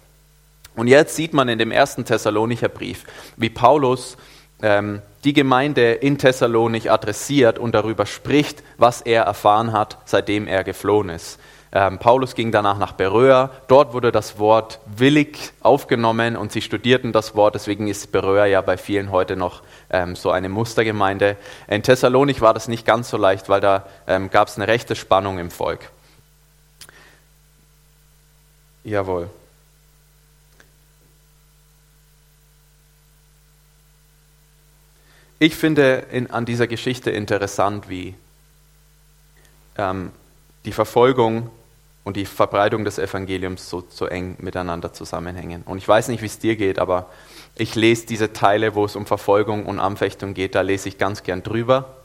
Und 0.74 0.88
jetzt 0.88 1.16
sieht 1.16 1.34
man 1.34 1.48
in 1.48 1.58
dem 1.58 1.70
ersten 1.70 2.04
Thessalonicher 2.04 2.68
Brief, 2.68 3.04
wie 3.36 3.50
Paulus 3.50 4.16
ähm, 4.62 5.02
die 5.24 5.32
Gemeinde 5.32 5.92
in 5.92 6.18
Thessalonich 6.18 6.90
adressiert 6.90 7.58
und 7.58 7.74
darüber 7.74 8.06
spricht, 8.06 8.62
was 8.78 9.02
er 9.02 9.24
erfahren 9.24 9.72
hat, 9.72 9.98
seitdem 10.04 10.48
er 10.48 10.64
geflohen 10.64 11.10
ist. 11.10 11.38
Ähm, 11.74 11.98
Paulus 11.98 12.34
ging 12.34 12.52
danach 12.52 12.76
nach 12.76 12.92
Beröa. 12.92 13.50
Dort 13.66 13.94
wurde 13.94 14.12
das 14.12 14.38
Wort 14.38 14.78
willig 14.84 15.52
aufgenommen 15.62 16.36
und 16.36 16.52
sie 16.52 16.60
studierten 16.60 17.12
das 17.12 17.34
Wort. 17.34 17.54
Deswegen 17.54 17.88
ist 17.88 18.12
Beröa 18.12 18.44
ja 18.44 18.60
bei 18.60 18.76
vielen 18.76 19.10
heute 19.10 19.36
noch 19.36 19.62
ähm, 19.90 20.14
so 20.14 20.30
eine 20.30 20.50
Mustergemeinde. 20.50 21.36
In 21.68 21.82
Thessalonich 21.82 22.42
war 22.42 22.52
das 22.52 22.68
nicht 22.68 22.84
ganz 22.84 23.08
so 23.08 23.16
leicht, 23.16 23.48
weil 23.48 23.62
da 23.62 23.86
ähm, 24.06 24.28
gab 24.28 24.48
es 24.48 24.56
eine 24.56 24.68
rechte 24.68 24.94
Spannung 24.94 25.38
im 25.38 25.50
Volk. 25.50 25.90
Jawohl. 28.84 29.30
Ich 35.42 35.56
finde 35.56 36.04
in, 36.12 36.30
an 36.30 36.44
dieser 36.44 36.68
Geschichte 36.68 37.10
interessant, 37.10 37.88
wie 37.88 38.14
ähm, 39.76 40.12
die 40.64 40.70
Verfolgung 40.70 41.50
und 42.04 42.16
die 42.16 42.26
Verbreitung 42.26 42.84
des 42.84 43.00
Evangeliums 43.00 43.68
so, 43.68 43.82
so 43.88 44.06
eng 44.06 44.36
miteinander 44.38 44.92
zusammenhängen. 44.92 45.62
Und 45.64 45.78
ich 45.78 45.88
weiß 45.88 46.06
nicht, 46.06 46.22
wie 46.22 46.26
es 46.26 46.38
dir 46.38 46.54
geht, 46.54 46.78
aber 46.78 47.06
ich 47.56 47.74
lese 47.74 48.06
diese 48.06 48.32
Teile, 48.32 48.76
wo 48.76 48.84
es 48.84 48.94
um 48.94 49.04
Verfolgung 49.04 49.66
und 49.66 49.80
Anfechtung 49.80 50.32
geht, 50.32 50.54
da 50.54 50.60
lese 50.60 50.88
ich 50.88 50.96
ganz 50.96 51.24
gern 51.24 51.42
drüber. 51.42 51.96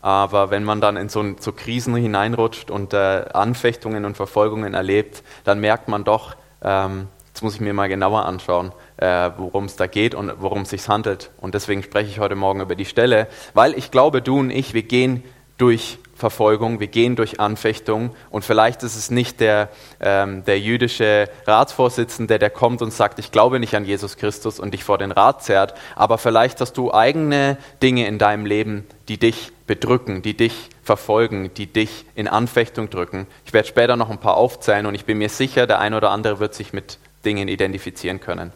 Aber 0.00 0.48
wenn 0.50 0.64
man 0.64 0.80
dann 0.80 0.96
in 0.96 1.10
so, 1.10 1.22
so 1.38 1.52
Krisen 1.52 1.94
hineinrutscht 1.96 2.70
und 2.70 2.94
äh, 2.94 3.26
Anfechtungen 3.30 4.06
und 4.06 4.16
Verfolgungen 4.16 4.72
erlebt, 4.72 5.22
dann 5.44 5.60
merkt 5.60 5.88
man 5.88 6.04
doch, 6.04 6.34
ähm, 6.62 7.08
jetzt 7.36 7.42
muss 7.42 7.56
ich 7.56 7.60
mir 7.60 7.74
mal 7.74 7.90
genauer 7.90 8.24
anschauen, 8.24 8.72
äh, 8.96 9.30
worum 9.36 9.66
es 9.66 9.76
da 9.76 9.86
geht 9.86 10.14
und 10.14 10.32
worum 10.38 10.62
es 10.62 10.70
sich 10.70 10.88
handelt. 10.88 11.30
Und 11.36 11.54
deswegen 11.54 11.82
spreche 11.82 12.08
ich 12.08 12.18
heute 12.18 12.34
Morgen 12.34 12.62
über 12.62 12.74
die 12.74 12.86
Stelle, 12.86 13.28
weil 13.52 13.76
ich 13.76 13.90
glaube, 13.90 14.22
du 14.22 14.38
und 14.38 14.48
ich, 14.48 14.72
wir 14.72 14.84
gehen 14.84 15.22
durch 15.58 15.98
Verfolgung, 16.14 16.80
wir 16.80 16.86
gehen 16.86 17.14
durch 17.14 17.38
Anfechtung 17.38 18.16
und 18.30 18.42
vielleicht 18.42 18.82
ist 18.82 18.96
es 18.96 19.10
nicht 19.10 19.40
der, 19.40 19.68
ähm, 20.00 20.46
der 20.46 20.58
jüdische 20.58 21.28
Ratsvorsitzende, 21.46 22.38
der 22.38 22.48
kommt 22.48 22.80
und 22.80 22.90
sagt, 22.90 23.18
ich 23.18 23.32
glaube 23.32 23.60
nicht 23.60 23.76
an 23.76 23.84
Jesus 23.84 24.16
Christus 24.16 24.58
und 24.58 24.72
dich 24.72 24.82
vor 24.82 24.96
den 24.96 25.12
Rat 25.12 25.42
zerrt, 25.42 25.74
aber 25.94 26.16
vielleicht 26.16 26.62
hast 26.62 26.78
du 26.78 26.94
eigene 26.94 27.58
Dinge 27.82 28.06
in 28.06 28.16
deinem 28.16 28.46
Leben, 28.46 28.86
die 29.08 29.18
dich 29.18 29.52
bedrücken, 29.66 30.22
die 30.22 30.34
dich 30.34 30.70
verfolgen, 30.82 31.50
die 31.52 31.66
dich 31.66 32.06
in 32.14 32.28
Anfechtung 32.28 32.88
drücken. 32.88 33.26
Ich 33.44 33.52
werde 33.52 33.68
später 33.68 33.96
noch 33.96 34.08
ein 34.08 34.20
paar 34.20 34.38
aufzählen 34.38 34.86
und 34.86 34.94
ich 34.94 35.04
bin 35.04 35.18
mir 35.18 35.28
sicher, 35.28 35.66
der 35.66 35.80
eine 35.80 35.98
oder 35.98 36.12
andere 36.12 36.40
wird 36.40 36.54
sich 36.54 36.72
mit 36.72 36.98
Dingen 37.26 37.48
identifizieren 37.48 38.20
können. 38.20 38.52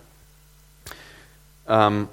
Ähm, 1.69 2.09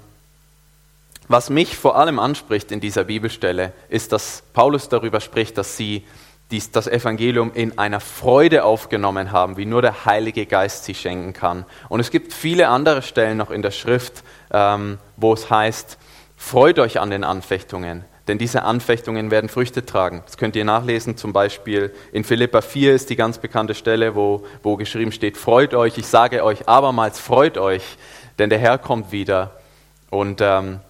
was 1.28 1.50
mich 1.50 1.76
vor 1.76 1.96
allem 1.96 2.18
anspricht 2.18 2.72
in 2.72 2.80
dieser 2.80 3.04
Bibelstelle, 3.04 3.72
ist, 3.88 4.12
dass 4.12 4.42
Paulus 4.52 4.88
darüber 4.88 5.20
spricht, 5.20 5.56
dass 5.58 5.76
sie 5.76 6.04
dies, 6.50 6.70
das 6.70 6.86
Evangelium 6.86 7.52
in 7.52 7.78
einer 7.78 8.00
Freude 8.00 8.64
aufgenommen 8.64 9.32
haben, 9.32 9.58
wie 9.58 9.66
nur 9.66 9.82
der 9.82 10.06
Heilige 10.06 10.46
Geist 10.46 10.84
sie 10.84 10.94
schenken 10.94 11.34
kann. 11.34 11.66
Und 11.90 12.00
es 12.00 12.10
gibt 12.10 12.32
viele 12.32 12.68
andere 12.68 13.02
Stellen 13.02 13.36
noch 13.36 13.50
in 13.50 13.60
der 13.60 13.70
Schrift, 13.70 14.24
ähm, 14.50 14.98
wo 15.16 15.34
es 15.34 15.50
heißt, 15.50 15.98
freut 16.36 16.78
euch 16.78 16.98
an 17.00 17.10
den 17.10 17.24
Anfechtungen, 17.24 18.04
denn 18.28 18.38
diese 18.38 18.62
Anfechtungen 18.62 19.30
werden 19.30 19.48
Früchte 19.48 19.84
tragen. 19.84 20.22
Das 20.26 20.36
könnt 20.36 20.54
ihr 20.54 20.64
nachlesen, 20.64 21.16
zum 21.16 21.32
Beispiel 21.32 21.92
in 22.12 22.24
Philippa 22.24 22.60
4 22.60 22.94
ist 22.94 23.10
die 23.10 23.16
ganz 23.16 23.38
bekannte 23.38 23.74
Stelle, 23.74 24.14
wo, 24.14 24.44
wo 24.62 24.76
geschrieben 24.76 25.12
steht, 25.12 25.36
freut 25.36 25.74
euch, 25.74 25.98
ich 25.98 26.06
sage 26.06 26.44
euch 26.44 26.68
abermals, 26.68 27.18
freut 27.18 27.58
euch, 27.58 27.82
denn 28.38 28.50
der 28.50 28.58
Herr 28.58 28.78
kommt 28.78 29.10
wieder. 29.10 29.52
Und 30.10 30.40
ähm, 30.40 30.80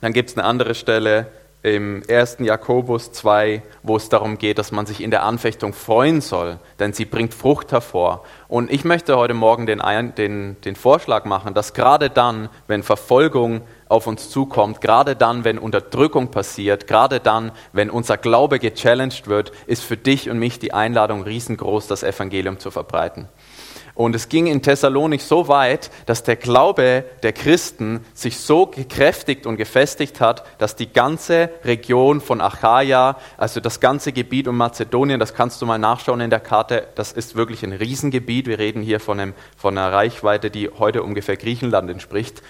dann 0.00 0.12
gibt 0.12 0.30
es 0.30 0.36
eine 0.36 0.46
andere 0.46 0.74
Stelle 0.74 1.26
im 1.62 2.02
1. 2.08 2.36
Jakobus 2.40 3.10
2, 3.10 3.60
wo 3.82 3.96
es 3.96 4.08
darum 4.08 4.38
geht, 4.38 4.58
dass 4.58 4.70
man 4.70 4.86
sich 4.86 5.02
in 5.02 5.10
der 5.10 5.24
Anfechtung 5.24 5.72
freuen 5.72 6.20
soll, 6.20 6.58
denn 6.78 6.92
sie 6.92 7.06
bringt 7.06 7.34
Frucht 7.34 7.72
hervor. 7.72 8.24
Und 8.46 8.70
ich 8.70 8.84
möchte 8.84 9.16
heute 9.16 9.34
Morgen 9.34 9.66
den, 9.66 9.82
den, 10.16 10.60
den 10.60 10.76
Vorschlag 10.76 11.24
machen, 11.24 11.54
dass 11.54 11.74
gerade 11.74 12.08
dann, 12.08 12.50
wenn 12.68 12.84
Verfolgung 12.84 13.62
auf 13.88 14.06
uns 14.06 14.30
zukommt, 14.30 14.80
gerade 14.80 15.16
dann, 15.16 15.44
wenn 15.44 15.58
Unterdrückung 15.58 16.30
passiert, 16.30 16.86
gerade 16.86 17.20
dann, 17.20 17.52
wenn 17.72 17.90
unser 17.90 18.16
Glaube 18.16 18.58
gechallenged 18.58 19.26
wird, 19.28 19.52
ist 19.66 19.84
für 19.84 19.96
dich 19.96 20.28
und 20.28 20.38
mich 20.38 20.58
die 20.58 20.72
Einladung 20.72 21.22
riesengroß, 21.22 21.86
das 21.86 22.02
Evangelium 22.02 22.58
zu 22.58 22.70
verbreiten. 22.70 23.28
Und 23.96 24.14
es 24.14 24.28
ging 24.28 24.46
in 24.46 24.60
Thessalonik 24.60 25.22
so 25.22 25.48
weit, 25.48 25.90
dass 26.04 26.22
der 26.22 26.36
Glaube 26.36 27.02
der 27.22 27.32
Christen 27.32 28.04
sich 28.12 28.36
so 28.36 28.66
gekräftigt 28.66 29.46
und 29.46 29.56
gefestigt 29.56 30.20
hat, 30.20 30.44
dass 30.58 30.76
die 30.76 30.92
ganze 30.92 31.48
Region 31.64 32.20
von 32.20 32.42
Achaia, 32.42 33.16
also 33.38 33.58
das 33.58 33.80
ganze 33.80 34.12
Gebiet 34.12 34.48
um 34.48 34.56
Mazedonien, 34.58 35.18
das 35.18 35.32
kannst 35.32 35.62
du 35.62 35.66
mal 35.66 35.78
nachschauen 35.78 36.20
in 36.20 36.28
der 36.28 36.40
Karte, 36.40 36.88
das 36.94 37.12
ist 37.12 37.36
wirklich 37.36 37.62
ein 37.62 37.72
Riesengebiet. 37.72 38.46
Wir 38.46 38.58
reden 38.58 38.82
hier 38.82 39.00
von, 39.00 39.18
einem, 39.18 39.34
von 39.56 39.78
einer 39.78 39.90
Reichweite, 39.90 40.50
die 40.50 40.68
heute 40.68 41.02
ungefähr 41.02 41.38
Griechenland 41.38 41.88
entspricht. 41.88 42.42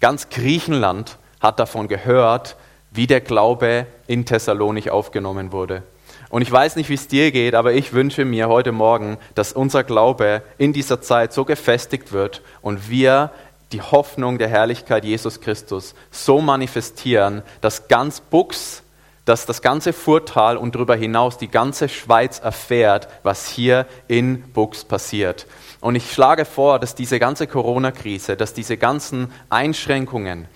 Ganz 0.00 0.30
Griechenland 0.30 1.18
hat 1.40 1.60
davon 1.60 1.86
gehört, 1.86 2.56
wie 2.90 3.06
der 3.06 3.20
Glaube 3.20 3.86
in 4.06 4.24
Thessalonik 4.24 4.88
aufgenommen 4.88 5.52
wurde. 5.52 5.82
Und 6.30 6.42
ich 6.42 6.50
weiß 6.50 6.76
nicht, 6.76 6.88
wie 6.88 6.94
es 6.94 7.08
dir 7.08 7.32
geht, 7.32 7.54
aber 7.54 7.72
ich 7.72 7.92
wünsche 7.92 8.24
mir 8.24 8.48
heute 8.48 8.72
Morgen, 8.72 9.18
dass 9.34 9.52
unser 9.52 9.84
Glaube 9.84 10.42
in 10.58 10.72
dieser 10.72 11.00
Zeit 11.00 11.32
so 11.32 11.44
gefestigt 11.44 12.12
wird 12.12 12.42
und 12.62 12.88
wir 12.88 13.30
die 13.72 13.82
Hoffnung 13.82 14.38
der 14.38 14.48
Herrlichkeit 14.48 15.04
Jesus 15.04 15.40
Christus 15.40 15.94
so 16.10 16.40
manifestieren, 16.40 17.42
dass 17.60 17.88
ganz 17.88 18.20
Buchs, 18.20 18.82
dass 19.24 19.46
das 19.46 19.60
ganze 19.60 19.92
Furtal 19.92 20.56
und 20.56 20.74
darüber 20.74 20.96
hinaus 20.96 21.36
die 21.36 21.50
ganze 21.50 21.88
Schweiz 21.88 22.38
erfährt, 22.38 23.08
was 23.22 23.48
hier 23.48 23.86
in 24.08 24.42
Buchs 24.52 24.84
passiert. 24.84 25.46
Und 25.80 25.94
ich 25.94 26.12
schlage 26.12 26.44
vor, 26.44 26.78
dass 26.78 26.94
diese 26.94 27.18
ganze 27.18 27.46
Corona-Krise, 27.46 28.36
dass 28.36 28.52
diese 28.52 28.76
ganzen 28.76 29.32
Einschränkungen 29.48 30.46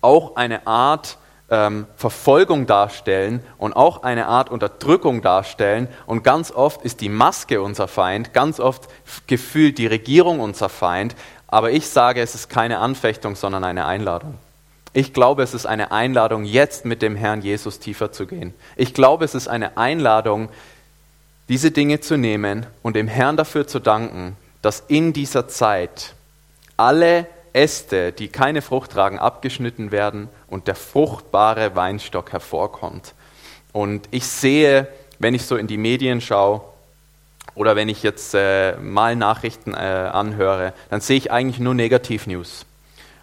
auch 0.00 0.36
eine 0.36 0.66
Art 0.66 1.18
ähm, 1.50 1.86
Verfolgung 1.96 2.66
darstellen 2.66 3.42
und 3.56 3.74
auch 3.74 4.02
eine 4.02 4.26
Art 4.26 4.50
Unterdrückung 4.50 5.22
darstellen. 5.22 5.88
Und 6.06 6.24
ganz 6.24 6.50
oft 6.50 6.82
ist 6.82 7.00
die 7.00 7.08
Maske 7.08 7.62
unser 7.62 7.88
Feind, 7.88 8.34
ganz 8.34 8.60
oft 8.60 8.88
gefühlt 9.26 9.78
die 9.78 9.86
Regierung 9.86 10.40
unser 10.40 10.68
Feind. 10.68 11.14
Aber 11.46 11.70
ich 11.70 11.88
sage, 11.88 12.20
es 12.20 12.34
ist 12.34 12.50
keine 12.50 12.78
Anfechtung, 12.78 13.34
sondern 13.34 13.64
eine 13.64 13.86
Einladung. 13.86 14.34
Ich 14.92 15.12
glaube, 15.12 15.42
es 15.42 15.54
ist 15.54 15.66
eine 15.66 15.92
Einladung, 15.92 16.44
jetzt 16.44 16.84
mit 16.84 17.02
dem 17.02 17.14
Herrn 17.14 17.42
Jesus 17.42 17.78
tiefer 17.78 18.10
zu 18.10 18.26
gehen. 18.26 18.52
Ich 18.76 18.94
glaube, 18.94 19.24
es 19.24 19.34
ist 19.34 19.48
eine 19.48 19.76
Einladung, 19.76 20.48
diese 21.48 21.70
Dinge 21.70 22.00
zu 22.00 22.16
nehmen 22.16 22.66
und 22.82 22.96
dem 22.96 23.08
Herrn 23.08 23.36
dafür 23.36 23.66
zu 23.66 23.78
danken, 23.78 24.36
dass 24.62 24.84
in 24.88 25.12
dieser 25.12 25.48
Zeit 25.48 26.14
alle 26.76 27.26
Äste, 27.52 28.12
die 28.12 28.28
keine 28.28 28.62
Frucht 28.62 28.92
tragen, 28.92 29.18
abgeschnitten 29.18 29.90
werden 29.90 30.28
und 30.46 30.66
der 30.68 30.74
fruchtbare 30.74 31.74
Weinstock 31.74 32.32
hervorkommt. 32.32 33.14
Und 33.72 34.08
ich 34.10 34.26
sehe, 34.26 34.88
wenn 35.18 35.34
ich 35.34 35.44
so 35.44 35.56
in 35.56 35.66
die 35.66 35.78
Medien 35.78 36.20
schaue 36.20 36.62
oder 37.54 37.76
wenn 37.76 37.88
ich 37.88 38.02
jetzt 38.02 38.34
äh, 38.34 38.76
mal 38.76 39.16
Nachrichten 39.16 39.74
äh, 39.74 39.76
anhöre, 39.76 40.74
dann 40.90 41.00
sehe 41.00 41.16
ich 41.16 41.32
eigentlich 41.32 41.58
nur 41.58 41.74
Negativ-News. 41.74 42.66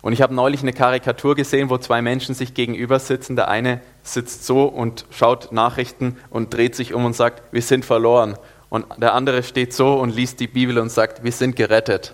Und 0.01 0.13
ich 0.13 0.21
habe 0.21 0.35
neulich 0.35 0.61
eine 0.61 0.73
Karikatur 0.73 1.35
gesehen, 1.35 1.69
wo 1.69 1.77
zwei 1.77 2.01
Menschen 2.01 2.35
sich 2.35 2.53
gegenüber 2.53 2.99
sitzen. 2.99 3.35
Der 3.35 3.47
eine 3.47 3.81
sitzt 4.05 4.45
so 4.45 4.65
und 4.65 5.05
schaut 5.09 5.51
Nachrichten 5.51 6.17
und 6.29 6.53
dreht 6.53 6.75
sich 6.75 6.93
um 6.93 7.05
und 7.05 7.15
sagt, 7.15 7.41
wir 7.51 7.61
sind 7.61 7.83
verloren. 7.83 8.37
Und 8.69 8.85
der 8.97 9.13
andere 9.13 9.43
steht 9.43 9.73
so 9.73 9.93
und 9.95 10.15
liest 10.15 10.39
die 10.39 10.47
Bibel 10.47 10.77
und 10.79 10.89
sagt, 10.89 11.23
wir 11.23 11.31
sind 11.31 11.55
gerettet. 11.55 12.13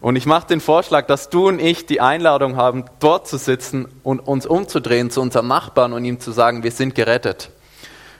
Und 0.00 0.16
ich 0.16 0.26
mache 0.26 0.46
den 0.46 0.60
Vorschlag, 0.60 1.06
dass 1.06 1.28
du 1.28 1.48
und 1.48 1.60
ich 1.60 1.86
die 1.86 2.00
Einladung 2.00 2.56
haben, 2.56 2.84
dort 3.00 3.26
zu 3.26 3.36
sitzen 3.36 3.88
und 4.02 4.20
uns 4.20 4.46
umzudrehen 4.46 5.10
zu 5.10 5.20
unserem 5.20 5.48
Nachbarn 5.48 5.92
und 5.92 6.04
ihm 6.04 6.20
zu 6.20 6.30
sagen, 6.30 6.62
wir 6.62 6.70
sind 6.70 6.94
gerettet. 6.94 7.50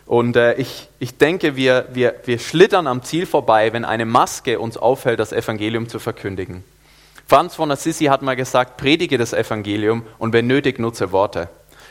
Und 0.07 0.37
äh, 0.37 0.55
ich, 0.55 0.89
ich 0.99 1.19
denke, 1.19 1.55
wir, 1.55 1.87
wir, 1.93 2.15
wir 2.25 2.39
schlittern 2.39 2.87
am 2.87 3.03
Ziel 3.03 3.27
vorbei, 3.27 3.73
wenn 3.73 3.85
eine 3.85 4.07
Maske 4.07 4.59
uns 4.59 4.77
aufhält, 4.77 5.21
das 5.21 5.33
Evangelium 5.33 5.89
zu 5.89 5.99
verkündigen. 5.99 6.65
Franz 7.27 7.55
von 7.55 7.71
Assisi 7.71 8.07
hat 8.07 8.23
mal 8.23 8.35
gesagt, 8.35 8.79
predige 8.79 9.19
das 9.19 9.35
Evangelium 9.35 10.05
und 10.19 10.33
wenn 10.33 10.47
nötig, 10.47 10.79
nutze 10.79 11.13
Worte. 11.13 11.49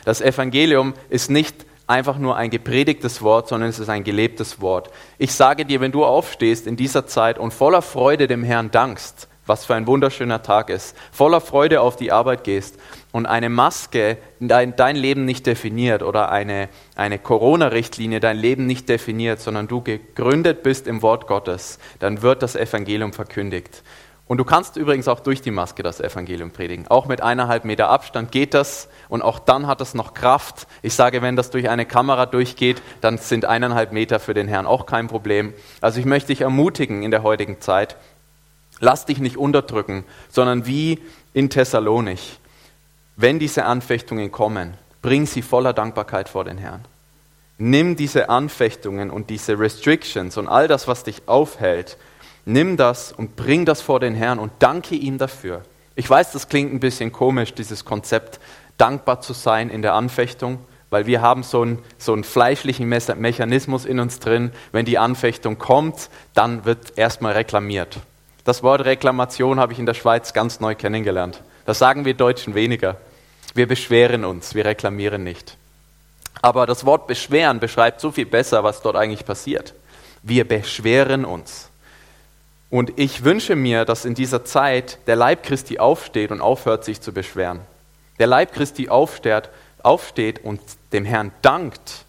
Das 0.08 0.22
Evangelium 0.22 0.94
ist 1.10 1.28
nicht 1.28 1.66
einfach 1.86 2.16
nur 2.16 2.34
ein 2.34 2.48
gepredigtes 2.48 3.20
Wort, 3.20 3.46
sondern 3.46 3.68
es 3.68 3.78
ist 3.78 3.90
ein 3.90 4.04
gelebtes 4.04 4.58
Wort. 4.62 4.88
Ich 5.18 5.34
sage 5.34 5.66
dir, 5.66 5.82
wenn 5.82 5.92
du 5.92 6.02
aufstehst 6.02 6.66
in 6.66 6.76
dieser 6.76 7.06
Zeit 7.06 7.38
und 7.38 7.52
voller 7.52 7.82
Freude 7.82 8.26
dem 8.26 8.42
Herrn 8.42 8.70
dankst, 8.70 9.28
was 9.44 9.66
für 9.66 9.74
ein 9.74 9.86
wunderschöner 9.86 10.42
Tag 10.42 10.70
ist, 10.70 10.96
voller 11.12 11.42
Freude 11.42 11.82
auf 11.82 11.96
die 11.96 12.10
Arbeit 12.10 12.42
gehst 12.42 12.78
und 13.12 13.26
eine 13.26 13.50
Maske 13.50 14.16
dein, 14.40 14.74
dein 14.76 14.96
Leben 14.96 15.26
nicht 15.26 15.46
definiert 15.46 16.02
oder 16.02 16.32
eine, 16.32 16.70
eine 16.96 17.18
Corona-Richtlinie 17.18 18.18
dein 18.18 18.38
Leben 18.38 18.64
nicht 18.64 18.88
definiert, 18.88 19.40
sondern 19.40 19.68
du 19.68 19.82
gegründet 19.82 20.62
bist 20.62 20.86
im 20.86 21.02
Wort 21.02 21.26
Gottes, 21.26 21.78
dann 21.98 22.22
wird 22.22 22.42
das 22.42 22.56
Evangelium 22.56 23.12
verkündigt. 23.12 23.82
Und 24.28 24.36
du 24.38 24.44
kannst 24.44 24.76
übrigens 24.76 25.08
auch 25.08 25.20
durch 25.20 25.40
die 25.40 25.50
Maske 25.50 25.82
das 25.82 26.00
Evangelium 26.00 26.50
predigen. 26.50 26.86
Auch 26.88 27.06
mit 27.06 27.22
eineinhalb 27.22 27.64
Meter 27.64 27.88
Abstand 27.88 28.30
geht 28.30 28.54
das 28.54 28.88
und 29.08 29.22
auch 29.22 29.38
dann 29.38 29.66
hat 29.66 29.80
es 29.80 29.94
noch 29.94 30.14
Kraft. 30.14 30.66
Ich 30.82 30.94
sage, 30.94 31.22
wenn 31.22 31.34
das 31.34 31.50
durch 31.50 31.68
eine 31.68 31.86
Kamera 31.86 32.26
durchgeht, 32.26 32.82
dann 33.00 33.18
sind 33.18 33.46
eineinhalb 33.46 33.90
Meter 33.92 34.20
für 34.20 34.34
den 34.34 34.46
Herrn 34.46 34.66
auch 34.66 34.86
kein 34.86 35.08
Problem. 35.08 35.54
Also 35.80 35.98
ich 35.98 36.06
möchte 36.06 36.28
dich 36.28 36.42
ermutigen 36.42 37.02
in 37.02 37.10
der 37.10 37.22
heutigen 37.22 37.60
Zeit, 37.60 37.96
Lass 38.80 39.06
dich 39.06 39.18
nicht 39.18 39.36
unterdrücken, 39.36 40.04
sondern 40.28 40.66
wie 40.66 41.00
in 41.32 41.50
Thessalonik. 41.50 42.20
Wenn 43.16 43.38
diese 43.38 43.64
Anfechtungen 43.64 44.30
kommen, 44.30 44.74
bring 45.02 45.26
sie 45.26 45.42
voller 45.42 45.72
Dankbarkeit 45.72 46.28
vor 46.28 46.44
den 46.44 46.58
Herrn. 46.58 46.84
Nimm 47.58 47.96
diese 47.96 48.28
Anfechtungen 48.28 49.10
und 49.10 49.30
diese 49.30 49.58
Restrictions 49.58 50.36
und 50.36 50.46
all 50.46 50.68
das, 50.68 50.86
was 50.86 51.02
dich 51.02 51.22
aufhält, 51.26 51.96
nimm 52.48 52.76
das 52.76 53.12
und 53.12 53.36
bring 53.36 53.64
das 53.64 53.80
vor 53.82 54.00
den 54.00 54.14
Herrn 54.14 54.38
und 54.38 54.52
danke 54.58 54.94
ihm 54.94 55.18
dafür. 55.18 55.62
Ich 55.94 56.08
weiß, 56.08 56.32
das 56.32 56.48
klingt 56.48 56.72
ein 56.72 56.80
bisschen 56.80 57.12
komisch, 57.12 57.54
dieses 57.54 57.84
Konzept, 57.84 58.40
dankbar 58.78 59.20
zu 59.20 59.32
sein 59.32 59.70
in 59.70 59.82
der 59.82 59.94
Anfechtung, 59.94 60.58
weil 60.90 61.06
wir 61.06 61.20
haben 61.20 61.42
so 61.42 61.62
einen, 61.62 61.78
so 61.98 62.12
einen 62.12 62.24
fleischlichen 62.24 62.88
Mechanismus 62.88 63.84
in 63.84 64.00
uns 64.00 64.20
drin. 64.20 64.52
Wenn 64.72 64.86
die 64.86 64.98
Anfechtung 64.98 65.58
kommt, 65.58 66.08
dann 66.34 66.64
wird 66.64 66.96
erstmal 66.96 67.34
reklamiert. 67.34 67.98
Das 68.44 68.62
Wort 68.62 68.84
Reklamation 68.84 69.60
habe 69.60 69.74
ich 69.74 69.78
in 69.78 69.86
der 69.86 69.94
Schweiz 69.94 70.32
ganz 70.32 70.60
neu 70.60 70.74
kennengelernt. 70.74 71.42
Das 71.66 71.78
sagen 71.78 72.06
wir 72.06 72.14
Deutschen 72.14 72.54
weniger. 72.54 72.96
Wir 73.54 73.68
beschweren 73.68 74.24
uns, 74.24 74.54
wir 74.54 74.64
reklamieren 74.64 75.22
nicht. 75.22 75.58
Aber 76.40 76.64
das 76.64 76.86
Wort 76.86 77.08
beschweren 77.08 77.60
beschreibt 77.60 78.00
so 78.00 78.10
viel 78.10 78.26
besser, 78.26 78.64
was 78.64 78.80
dort 78.80 78.96
eigentlich 78.96 79.26
passiert. 79.26 79.74
Wir 80.22 80.46
beschweren 80.48 81.24
uns. 81.24 81.68
Und 82.70 82.92
ich 82.96 83.24
wünsche 83.24 83.56
mir, 83.56 83.84
dass 83.84 84.04
in 84.04 84.14
dieser 84.14 84.44
Zeit 84.44 84.98
der 85.06 85.16
Leib 85.16 85.42
Christi 85.42 85.78
aufsteht 85.78 86.30
und 86.30 86.40
aufhört, 86.40 86.84
sich 86.84 87.00
zu 87.00 87.12
beschweren. 87.12 87.60
Der 88.18 88.26
Leib 88.26 88.52
Christi 88.52 88.88
aufsteht, 88.88 89.48
aufsteht 89.82 90.44
und 90.44 90.60
dem 90.92 91.04
Herrn 91.04 91.32
dankt 91.40 92.04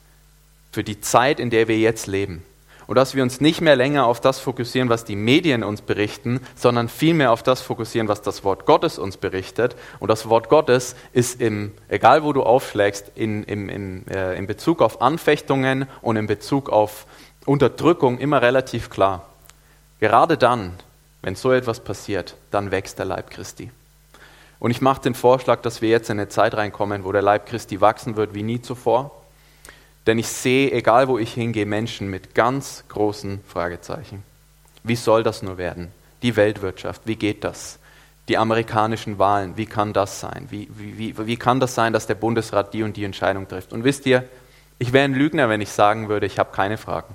für 0.71 0.83
die 0.83 0.99
Zeit, 0.99 1.39
in 1.39 1.49
der 1.49 1.67
wir 1.67 1.77
jetzt 1.77 2.07
leben. 2.07 2.43
Und 2.87 2.95
dass 2.95 3.13
wir 3.13 3.21
uns 3.21 3.39
nicht 3.39 3.61
mehr 3.61 3.75
länger 3.75 4.07
auf 4.07 4.19
das 4.19 4.39
fokussieren, 4.39 4.89
was 4.89 5.05
die 5.05 5.15
Medien 5.15 5.63
uns 5.63 5.81
berichten, 5.81 6.41
sondern 6.55 6.89
vielmehr 6.89 7.31
auf 7.31 7.43
das 7.43 7.61
fokussieren, 7.61 8.07
was 8.07 8.23
das 8.23 8.43
Wort 8.43 8.65
Gottes 8.65 8.97
uns 8.97 9.15
berichtet. 9.17 9.75
Und 9.99 10.07
das 10.07 10.27
Wort 10.27 10.49
Gottes 10.49 10.95
ist, 11.13 11.39
im, 11.39 11.71
egal 11.87 12.23
wo 12.23 12.33
du 12.33 12.41
aufschlägst, 12.41 13.11
in, 13.13 13.43
in, 13.43 13.69
in, 13.69 14.07
äh, 14.07 14.33
in 14.35 14.47
Bezug 14.47 14.81
auf 14.81 15.03
Anfechtungen 15.03 15.87
und 16.01 16.15
in 16.15 16.25
Bezug 16.25 16.69
auf 16.69 17.05
Unterdrückung 17.45 18.17
immer 18.17 18.41
relativ 18.41 18.89
klar. 18.89 19.28
Gerade 19.99 20.37
dann, 20.37 20.73
wenn 21.21 21.35
so 21.35 21.51
etwas 21.51 21.79
passiert, 21.81 22.35
dann 22.51 22.71
wächst 22.71 22.99
der 22.99 23.05
Leib 23.05 23.29
Christi. 23.29 23.71
Und 24.59 24.71
ich 24.71 24.81
mache 24.81 25.01
den 25.01 25.15
Vorschlag, 25.15 25.61
dass 25.61 25.81
wir 25.81 25.89
jetzt 25.89 26.09
in 26.09 26.19
eine 26.19 26.29
Zeit 26.29 26.53
reinkommen, 26.53 27.03
wo 27.03 27.11
der 27.11 27.21
Leib 27.21 27.45
Christi 27.45 27.79
wachsen 27.79 28.15
wird 28.15 28.33
wie 28.33 28.43
nie 28.43 28.61
zuvor. 28.61 29.11
Denn 30.05 30.19
ich 30.19 30.27
sehe, 30.27 30.71
egal 30.71 31.07
wo 31.07 31.17
ich 31.17 31.33
hingehe, 31.33 31.65
Menschen 31.65 32.09
mit 32.09 32.35
ganz 32.35 32.83
großen 32.89 33.41
Fragezeichen. 33.47 34.23
Wie 34.83 34.95
soll 34.95 35.23
das 35.23 35.41
nur 35.41 35.57
werden? 35.57 35.91
Die 36.23 36.35
Weltwirtschaft, 36.35 37.01
wie 37.05 37.15
geht 37.15 37.43
das? 37.43 37.79
Die 38.27 38.37
amerikanischen 38.37 39.17
Wahlen, 39.17 39.57
wie 39.57 39.65
kann 39.65 39.93
das 39.93 40.19
sein? 40.19 40.47
Wie, 40.49 40.69
wie, 40.71 40.97
wie, 40.97 41.27
wie 41.27 41.37
kann 41.37 41.59
das 41.59 41.75
sein, 41.75 41.93
dass 41.93 42.07
der 42.07 42.15
Bundesrat 42.15 42.73
die 42.73 42.83
und 42.83 42.97
die 42.97 43.03
Entscheidung 43.03 43.47
trifft? 43.47 43.73
Und 43.73 43.83
wisst 43.83 44.05
ihr, 44.05 44.27
ich 44.77 44.93
wäre 44.93 45.05
ein 45.05 45.13
Lügner, 45.13 45.49
wenn 45.49 45.61
ich 45.61 45.69
sagen 45.69 46.09
würde, 46.09 46.25
ich 46.25 46.39
habe 46.39 46.51
keine 46.53 46.77
Fragen. 46.77 47.13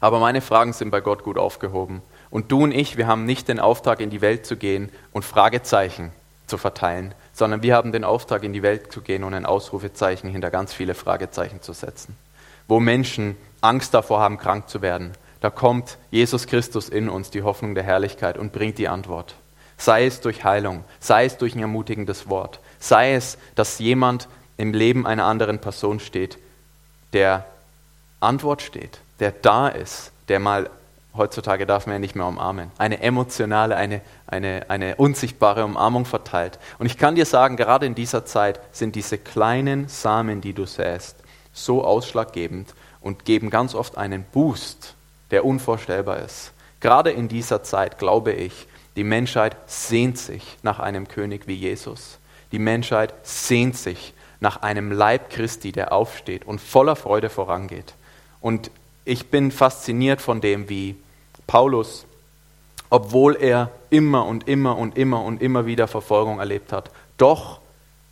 Aber 0.00 0.18
meine 0.18 0.40
Fragen 0.40 0.72
sind 0.72 0.90
bei 0.90 1.00
Gott 1.00 1.22
gut 1.22 1.38
aufgehoben. 1.38 2.02
Und 2.30 2.50
du 2.50 2.62
und 2.62 2.72
ich, 2.72 2.96
wir 2.96 3.06
haben 3.06 3.24
nicht 3.24 3.48
den 3.48 3.60
Auftrag, 3.60 4.00
in 4.00 4.10
die 4.10 4.20
Welt 4.20 4.46
zu 4.46 4.56
gehen 4.56 4.90
und 5.12 5.24
Fragezeichen 5.24 6.12
zu 6.46 6.58
verteilen, 6.58 7.14
sondern 7.32 7.62
wir 7.62 7.74
haben 7.74 7.92
den 7.92 8.04
Auftrag, 8.04 8.42
in 8.42 8.52
die 8.52 8.62
Welt 8.62 8.92
zu 8.92 9.02
gehen 9.02 9.24
und 9.24 9.34
ein 9.34 9.46
Ausrufezeichen 9.46 10.30
hinter 10.30 10.50
ganz 10.50 10.72
viele 10.72 10.94
Fragezeichen 10.94 11.62
zu 11.62 11.72
setzen. 11.72 12.16
Wo 12.66 12.80
Menschen 12.80 13.36
Angst 13.60 13.94
davor 13.94 14.20
haben, 14.20 14.38
krank 14.38 14.68
zu 14.68 14.82
werden, 14.82 15.12
da 15.40 15.50
kommt 15.50 15.96
Jesus 16.10 16.46
Christus 16.46 16.88
in 16.88 17.08
uns, 17.08 17.30
die 17.30 17.42
Hoffnung 17.42 17.74
der 17.74 17.84
Herrlichkeit, 17.84 18.36
und 18.36 18.52
bringt 18.52 18.78
die 18.78 18.88
Antwort. 18.88 19.34
Sei 19.78 20.04
es 20.04 20.20
durch 20.20 20.44
Heilung, 20.44 20.84
sei 20.98 21.24
es 21.24 21.38
durch 21.38 21.54
ein 21.54 21.60
ermutigendes 21.60 22.28
Wort, 22.28 22.60
sei 22.78 23.14
es, 23.14 23.38
dass 23.54 23.78
jemand 23.78 24.28
im 24.58 24.74
Leben 24.74 25.06
einer 25.06 25.24
anderen 25.24 25.58
Person 25.58 26.00
steht, 26.00 26.38
der 27.14 27.46
Antwort 28.20 28.60
steht, 28.60 29.00
der 29.20 29.32
da 29.32 29.68
ist, 29.68 30.12
der 30.28 30.40
mal 30.40 30.70
heutzutage 31.16 31.66
darf 31.66 31.86
man 31.86 31.94
ja 31.94 31.98
nicht 31.98 32.14
mehr 32.14 32.26
umarmen, 32.26 32.70
eine 32.78 33.00
emotionale, 33.00 33.76
eine, 33.76 34.00
eine, 34.26 34.66
eine 34.68 34.96
unsichtbare 34.96 35.64
Umarmung 35.64 36.04
verteilt. 36.04 36.58
Und 36.78 36.86
ich 36.86 36.98
kann 36.98 37.14
dir 37.14 37.26
sagen, 37.26 37.56
gerade 37.56 37.86
in 37.86 37.94
dieser 37.94 38.24
Zeit 38.24 38.60
sind 38.72 38.94
diese 38.94 39.18
kleinen 39.18 39.88
Samen, 39.88 40.40
die 40.40 40.52
du 40.52 40.66
säst, 40.66 41.16
so 41.52 41.84
ausschlaggebend 41.84 42.74
und 43.00 43.24
geben 43.24 43.50
ganz 43.50 43.74
oft 43.74 43.98
einen 43.98 44.22
Boost, 44.22 44.94
der 45.30 45.44
unvorstellbar 45.44 46.18
ist. 46.20 46.52
Gerade 46.80 47.10
in 47.10 47.28
dieser 47.28 47.62
Zeit 47.62 47.98
glaube 47.98 48.32
ich, 48.32 48.66
die 48.96 49.04
Menschheit 49.04 49.56
sehnt 49.66 50.18
sich 50.18 50.58
nach 50.62 50.78
einem 50.78 51.08
König 51.08 51.46
wie 51.46 51.54
Jesus. 51.54 52.18
Die 52.52 52.58
Menschheit 52.58 53.14
sehnt 53.22 53.76
sich 53.76 54.14
nach 54.40 54.62
einem 54.62 54.90
Leib 54.90 55.30
Christi, 55.30 55.72
der 55.72 55.92
aufsteht 55.92 56.46
und 56.46 56.60
voller 56.60 56.96
Freude 56.96 57.30
vorangeht. 57.30 57.94
Und 58.40 58.70
ich 59.10 59.26
bin 59.26 59.50
fasziniert 59.50 60.20
von 60.20 60.40
dem, 60.40 60.68
wie 60.68 60.94
Paulus, 61.48 62.06
obwohl 62.90 63.34
er 63.34 63.72
immer 63.90 64.24
und 64.24 64.46
immer 64.46 64.78
und 64.78 64.96
immer 64.96 65.24
und 65.24 65.42
immer 65.42 65.66
wieder 65.66 65.88
Verfolgung 65.88 66.38
erlebt 66.38 66.72
hat, 66.72 66.92
doch 67.16 67.60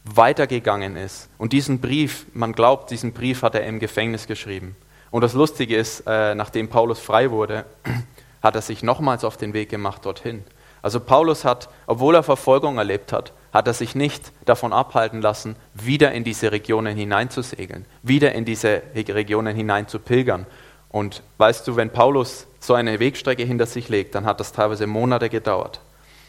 weitergegangen 0.04 0.96
ist. 0.96 1.28
Und 1.38 1.52
diesen 1.52 1.80
Brief, 1.80 2.26
man 2.34 2.52
glaubt, 2.52 2.90
diesen 2.90 3.12
Brief 3.12 3.42
hat 3.42 3.54
er 3.54 3.64
im 3.64 3.78
Gefängnis 3.78 4.26
geschrieben. 4.26 4.74
Und 5.12 5.22
das 5.22 5.34
Lustige 5.34 5.76
ist, 5.76 6.02
äh, 6.06 6.34
nachdem 6.34 6.68
Paulus 6.68 6.98
frei 6.98 7.30
wurde, 7.30 7.64
hat 8.42 8.56
er 8.56 8.62
sich 8.62 8.82
nochmals 8.82 9.22
auf 9.22 9.36
den 9.36 9.52
Weg 9.52 9.68
gemacht 9.68 10.04
dorthin. 10.04 10.42
Also 10.82 10.98
Paulus 10.98 11.44
hat, 11.44 11.68
obwohl 11.86 12.16
er 12.16 12.24
Verfolgung 12.24 12.78
erlebt 12.78 13.12
hat, 13.12 13.32
hat 13.52 13.68
er 13.68 13.74
sich 13.74 13.94
nicht 13.94 14.32
davon 14.44 14.72
abhalten 14.72 15.22
lassen, 15.22 15.56
wieder 15.74 16.12
in 16.12 16.24
diese 16.24 16.50
Regionen 16.52 16.96
hineinzusegeln, 16.96 17.86
wieder 18.02 18.32
in 18.32 18.44
diese 18.44 18.82
Regionen 18.94 19.56
hineinzupilgern. 19.56 20.46
Und 20.90 21.22
weißt 21.38 21.66
du, 21.68 21.76
wenn 21.76 21.90
Paulus 21.90 22.46
so 22.60 22.74
eine 22.74 22.98
Wegstrecke 23.00 23.44
hinter 23.44 23.66
sich 23.66 23.88
legt, 23.88 24.14
dann 24.14 24.24
hat 24.24 24.40
das 24.40 24.52
teilweise 24.52 24.86
Monate 24.86 25.28
gedauert. 25.28 25.80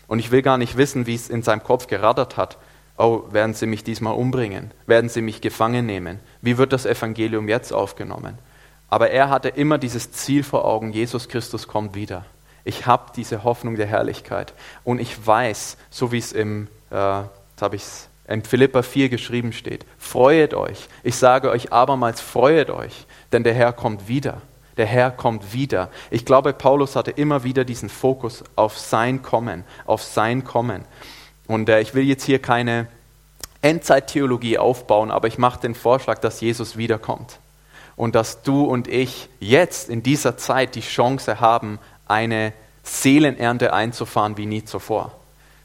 Und 0.08 0.20
ich 0.20 0.32
will 0.32 0.42
gar 0.42 0.58
nicht 0.58 0.78
wissen, 0.78 1.06
wie 1.06 1.16
es 1.16 1.30
in 1.30 1.44
seinem 1.44 1.64
Kopf 1.64 1.88
gerattert 1.88 2.36
hat. 2.38 2.58
Oh, 2.98 3.24
werden 3.32 3.54
sie 3.54 3.66
mich 3.66 3.84
diesmal 3.84 4.16
umbringen? 4.16 4.72
Werden 4.86 5.10
sie 5.10 5.22
mich 5.22 5.40
gefangen 5.40 5.86
nehmen? 5.86 6.20
Wie 6.42 6.58
wird 6.58 6.74
das 6.74 6.86
Evangelium 6.86 7.48
jetzt 7.48 7.72
aufgenommen? 7.72 8.38
Aber 8.90 9.12
er 9.12 9.30
hatte 9.30 9.50
immer 9.50 9.78
dieses 9.78 10.12
Ziel 10.12 10.44
vor 10.44 10.66
Augen, 10.66 10.92
Jesus 10.92 11.30
Christus 11.30 11.68
kommt 11.68 11.96
wieder. 11.96 12.26
Ich 12.66 12.86
habe 12.86 13.12
diese 13.16 13.44
Hoffnung 13.44 13.76
der 13.76 13.86
Herrlichkeit. 13.86 14.54
Und 14.84 15.00
ich 15.00 15.26
weiß, 15.26 15.78
so 15.90 16.12
wie 16.12 16.18
es 16.18 16.34
im, 16.34 16.68
äh, 16.92 16.96
habe 16.96 17.76
ich 17.76 17.84
in 18.30 18.44
Philippa 18.44 18.84
4 18.84 19.10
geschrieben 19.10 19.52
steht, 19.54 19.86
freuet 19.98 20.54
euch. 20.54 20.88
Ich 21.04 21.16
sage 21.16 21.50
euch 21.50 21.74
abermals, 21.74 22.22
freuet 22.22 22.70
euch, 22.70 23.06
denn 23.32 23.44
der 23.44 23.54
Herr 23.54 23.74
kommt 23.74 24.08
wieder 24.08 24.42
der 24.80 24.88
Herr 24.88 25.12
kommt 25.12 25.54
wieder. 25.54 25.90
Ich 26.10 26.24
glaube, 26.24 26.54
Paulus 26.54 26.96
hatte 26.96 27.12
immer 27.12 27.44
wieder 27.44 27.66
diesen 27.66 27.90
Fokus 27.90 28.46
auf 28.56 28.78
sein 28.78 29.22
Kommen, 29.22 29.66
auf 29.86 30.02
sein 30.02 30.46
Kommen. 30.46 30.86
Und 31.48 31.68
äh, 31.68 31.82
ich 31.82 31.94
will 31.94 32.06
jetzt 32.06 32.24
hier 32.24 32.40
keine 32.40 32.88
Endzeittheologie 33.62 34.58
aufbauen, 34.58 35.12
aber 35.12 35.28
ich 35.28 35.38
mache 35.38 35.60
den 35.60 35.76
Vorschlag, 35.76 36.20
dass 36.20 36.40
Jesus 36.40 36.78
wiederkommt. 36.78 37.40
Und 37.98 38.16
dass 38.16 38.42
du 38.42 38.64
und 38.64 38.88
ich 38.88 39.28
jetzt 39.42 39.90
in 39.90 40.02
dieser 40.02 40.38
Zeit 40.38 40.76
die 40.76 40.82
Chance 40.82 41.42
haben, 41.42 41.78
eine 42.08 42.54
Seelenernte 42.84 43.74
einzufahren 43.74 44.38
wie 44.38 44.46
nie 44.46 44.64
zuvor. 44.64 45.12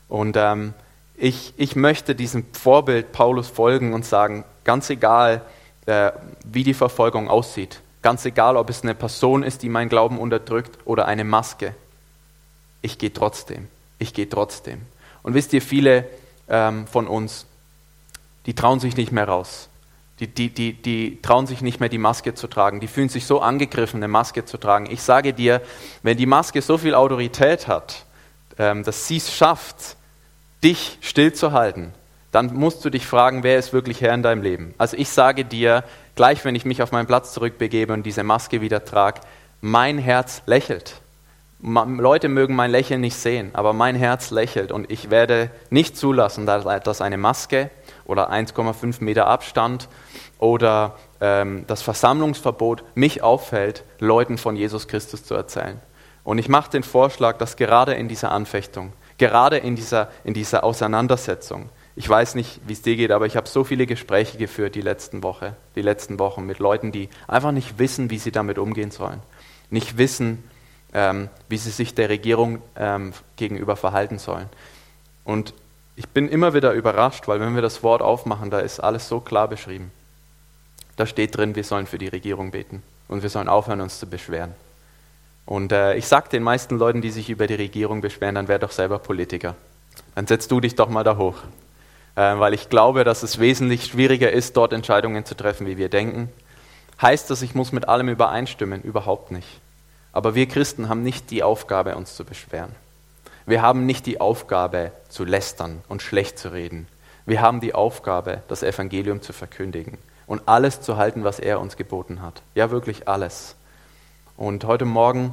Und 0.09 0.37
ähm, 0.37 0.75
ich, 1.17 1.55
ich 1.57 1.77
möchte 1.77 2.15
diesem 2.15 2.45
Vorbild 2.53 3.13
Paulus 3.13 3.49
folgen 3.49 3.93
und 3.93 4.05
sagen, 4.05 4.45
ganz 4.65 4.91
egal, 4.91 5.43
äh, 5.87 6.13
wie 6.45 6.65
die 6.65 6.75
Verfolgung 6.75 7.29
aussieht, 7.29 7.81
Ganz 8.05 8.27
egal, 8.27 8.59
ob 8.59 8.69
es 8.69 8.83
eine 8.83 8.95
Person 8.95 9.43
ist, 9.43 9.63
die 9.63 9.71
meinen 9.71 9.89
Glauben 9.89 10.19
unterdrückt 10.19 10.77
oder 10.85 11.07
eine 11.07 11.25
Maske. 11.25 11.75
Ich 12.83 12.99
gehe 12.99 13.15
trotzdem. 13.15 13.69
Ich 13.99 14.13
gehe 14.13 14.29
trotzdem. 14.29 14.83
Und 15.23 15.33
wisst 15.33 15.55
ihr, 15.55 15.63
viele 15.63 16.07
ähm, 16.47 16.87
von 16.87 17.07
uns, 17.07 17.47
die 18.45 18.53
trauen 18.53 18.79
sich 18.79 18.99
nicht 18.99 19.11
mehr 19.11 19.27
raus. 19.27 19.71
Die, 20.21 20.27
die, 20.27 20.51
die, 20.51 20.75
die 20.75 21.19
trauen 21.23 21.47
sich 21.47 21.63
nicht 21.63 21.81
mehr, 21.81 21.89
die 21.89 21.97
Maske 21.97 22.35
zu 22.35 22.47
tragen. 22.47 22.79
Die 22.81 22.89
fühlen 22.89 23.09
sich 23.09 23.25
so 23.25 23.41
angegriffen, 23.41 24.01
eine 24.01 24.09
Maske 24.09 24.45
zu 24.45 24.59
tragen. 24.59 24.85
Ich 24.91 25.01
sage 25.01 25.33
dir, 25.33 25.63
wenn 26.03 26.19
die 26.19 26.27
Maske 26.27 26.61
so 26.61 26.77
viel 26.77 26.95
Autorität 26.95 27.69
hat, 27.69 28.05
ähm, 28.59 28.85
dass 28.85 29.09
sie 29.09 29.17
es 29.17 29.35
schafft, 29.35 29.97
dich 30.65 30.99
stillzuhalten, 31.03 31.93
dann 32.33 32.53
musst 32.55 32.85
du 32.85 32.91
dich 32.91 33.07
fragen, 33.07 33.43
wer 33.43 33.59
ist 33.59 33.73
wirklich 33.73 34.01
Herr 34.01 34.15
in 34.15 34.23
deinem 34.23 34.43
Leben. 34.43 34.75
Also 34.79 34.97
ich 34.97 35.11
sage 35.11 35.45
dir, 35.45 35.85
gleich 36.17 36.45
wenn 36.45 36.57
ich 36.57 36.65
mich 36.65 36.83
auf 36.83 36.91
meinen 36.91 37.07
Platz 37.07 37.33
zurückbegebe 37.33 37.93
und 37.93 38.05
diese 38.05 38.25
Maske 38.25 38.61
wieder 38.61 38.85
trage, 38.85 39.21
mein 39.61 39.99
Herz 39.99 40.43
lächelt. 40.47 41.01
Leute 41.61 42.29
mögen 42.29 42.55
mein 42.57 42.71
Lächeln 42.71 43.01
nicht 43.01 43.17
sehen, 43.17 43.51
aber 43.55 43.73
mein 43.73 43.95
Herz 43.95 44.31
lächelt 44.31 44.73
und 44.73 44.91
ich 44.91 45.11
werde 45.11 45.51
nicht 45.71 45.97
zulassen, 45.97 46.45
dass 46.45 47.01
eine 47.01 47.17
Maske 47.17 47.71
oder 48.05 48.31
1,5 48.31 49.03
Meter 49.03 49.29
Abstand 49.29 49.89
oder 50.39 50.97
ähm, 51.21 51.65
das 51.67 51.81
Versammlungsverbot 51.81 52.85
mich 52.95 53.23
auffällt, 53.23 53.85
Leuten 53.99 54.37
von 54.37 54.57
Jesus 54.57 54.89
Christus 54.89 55.25
zu 55.25 55.35
erzählen. 55.35 55.81
Und 56.23 56.39
ich 56.39 56.49
mache 56.49 56.71
den 56.71 56.83
Vorschlag, 56.83 57.39
dass 57.39 57.57
gerade 57.57 57.95
in 57.95 58.09
dieser 58.09 58.33
Anfechtung, 58.33 58.93
gerade 59.19 59.59
in 59.59 59.77
dieser, 59.77 60.09
in 60.25 60.35
dieser 60.35 60.65
Auseinandersetzung, 60.65 61.69
ich 61.97 62.09
weiß 62.09 62.35
nicht, 62.35 62.61
wie 62.67 62.73
es 62.73 62.83
dir 62.83 62.97
geht, 62.97 63.13
aber 63.13 63.27
ich 63.27 63.37
habe 63.37 63.49
so 63.49 63.63
viele 63.63 63.87
Gespräche 63.87 64.37
geführt 64.37 64.75
die 64.75 64.81
letzten 64.81 65.23
Woche, 65.23 65.55
die 65.77 65.83
letzten 65.83 66.19
Wochen 66.19 66.45
mit 66.45 66.59
Leuten, 66.59 66.91
die 66.91 67.09
einfach 67.29 67.53
nicht 67.53 67.79
wissen, 67.79 68.11
wie 68.11 68.19
sie 68.19 68.33
damit 68.33 68.59
umgehen 68.59 68.91
sollen, 68.91 69.23
nicht 69.71 69.97
wissen, 69.97 70.43
ähm, 70.93 71.29
wie 71.49 71.57
sie 71.57 71.71
sich 71.71 71.95
der 71.95 72.09
Regierung 72.09 72.61
ähm, 72.77 73.13
gegenüber 73.37 73.77
verhalten 73.77 74.19
sollen. 74.19 74.49
Und 75.25 75.55
ich 75.97 76.09
bin 76.09 76.29
immer 76.29 76.55
wieder 76.55 76.73
überrascht, 76.73 77.29
weil 77.29 77.39
wenn 77.41 77.55
wir 77.55 77.63
das 77.63 77.83
Wort 77.85 78.03
aufmachen, 78.03 78.51
da 78.51 78.59
ist 78.59 78.81
alles 78.81 79.09
so 79.09 79.21
klar 79.21 79.47
beschrieben. 79.47 79.93
Da 80.97 81.07
steht 81.07 81.37
drin, 81.37 81.55
wir 81.55 81.65
sollen 81.65 81.87
für 81.87 81.99
die 81.99 82.09
Regierung 82.09 82.51
beten 82.51 82.83
und 83.09 83.23
wir 83.23 83.31
sollen 83.31 83.49
aufhören, 83.49 83.81
uns 83.81 83.99
zu 83.99 84.07
beschweren. 84.07 84.55
Und 85.47 85.73
äh, 85.73 85.95
ich 85.95 86.07
sage 86.07 86.29
den 86.31 86.43
meisten 86.43 86.79
Leuten, 86.79 87.03
die 87.03 87.11
sich 87.11 87.29
über 87.29 87.47
die 87.47 87.55
Regierung 87.55 88.01
beschweren, 88.01 88.35
dann 88.35 88.49
wär 88.49 88.59
doch 88.59 88.71
selber 88.71 88.99
Politiker. 88.99 89.55
Dann 90.15 90.27
setzt 90.27 90.51
du 90.51 90.61
dich 90.61 90.75
doch 90.75 90.89
mal 90.89 91.05
da 91.05 91.17
hoch. 91.17 91.37
Äh, 92.17 92.39
weil 92.39 92.55
ich 92.55 92.69
glaube, 92.69 93.05
dass 93.05 93.23
es 93.23 93.39
wesentlich 93.39 93.87
schwieriger 93.87 94.31
ist, 94.31 94.57
dort 94.57 94.73
Entscheidungen 94.73 95.25
zu 95.25 95.37
treffen, 95.37 95.67
wie 95.67 95.77
wir 95.77 95.89
denken. 95.89 96.31
Heißt 97.03 97.29
das, 97.31 97.43
ich 97.43 97.55
muss 97.55 97.73
mit 97.73 97.89
allem 97.89 98.09
übereinstimmen? 98.09 98.83
Überhaupt 98.83 99.33
nicht. 99.33 99.61
Aber 100.13 100.35
wir 100.35 100.47
Christen 100.47 100.89
haben 100.89 101.03
nicht 101.03 101.31
die 101.31 101.43
Aufgabe, 101.43 101.97
uns 101.97 102.15
zu 102.15 102.25
beschweren. 102.25 102.75
Wir 103.47 103.61
haben 103.61 103.85
nicht 103.85 104.07
die 104.07 104.21
Aufgabe, 104.21 104.93
zu 105.09 105.25
lästern 105.25 105.83
und 105.89 106.03
schlecht 106.03 106.39
zu 106.39 106.53
reden. 106.53 106.87
Wir 107.27 107.43
haben 107.43 107.61
die 107.61 107.75
Aufgabe, 107.75 108.43
das 108.49 108.63
Evangelium 108.63 109.21
zu 109.23 109.33
verkündigen 109.33 109.99
und 110.27 110.43
alles 110.47 110.81
zu 110.81 110.97
halten, 110.97 111.25
was 111.25 111.41
er 111.41 111.61
uns 111.61 111.77
geboten 111.77 112.23
hat. 112.23 112.43
Ja, 112.55 112.71
wirklich 112.71 113.09
alles. 113.09 113.57
Und 114.37 114.65
heute 114.65 114.85
Morgen 114.85 115.33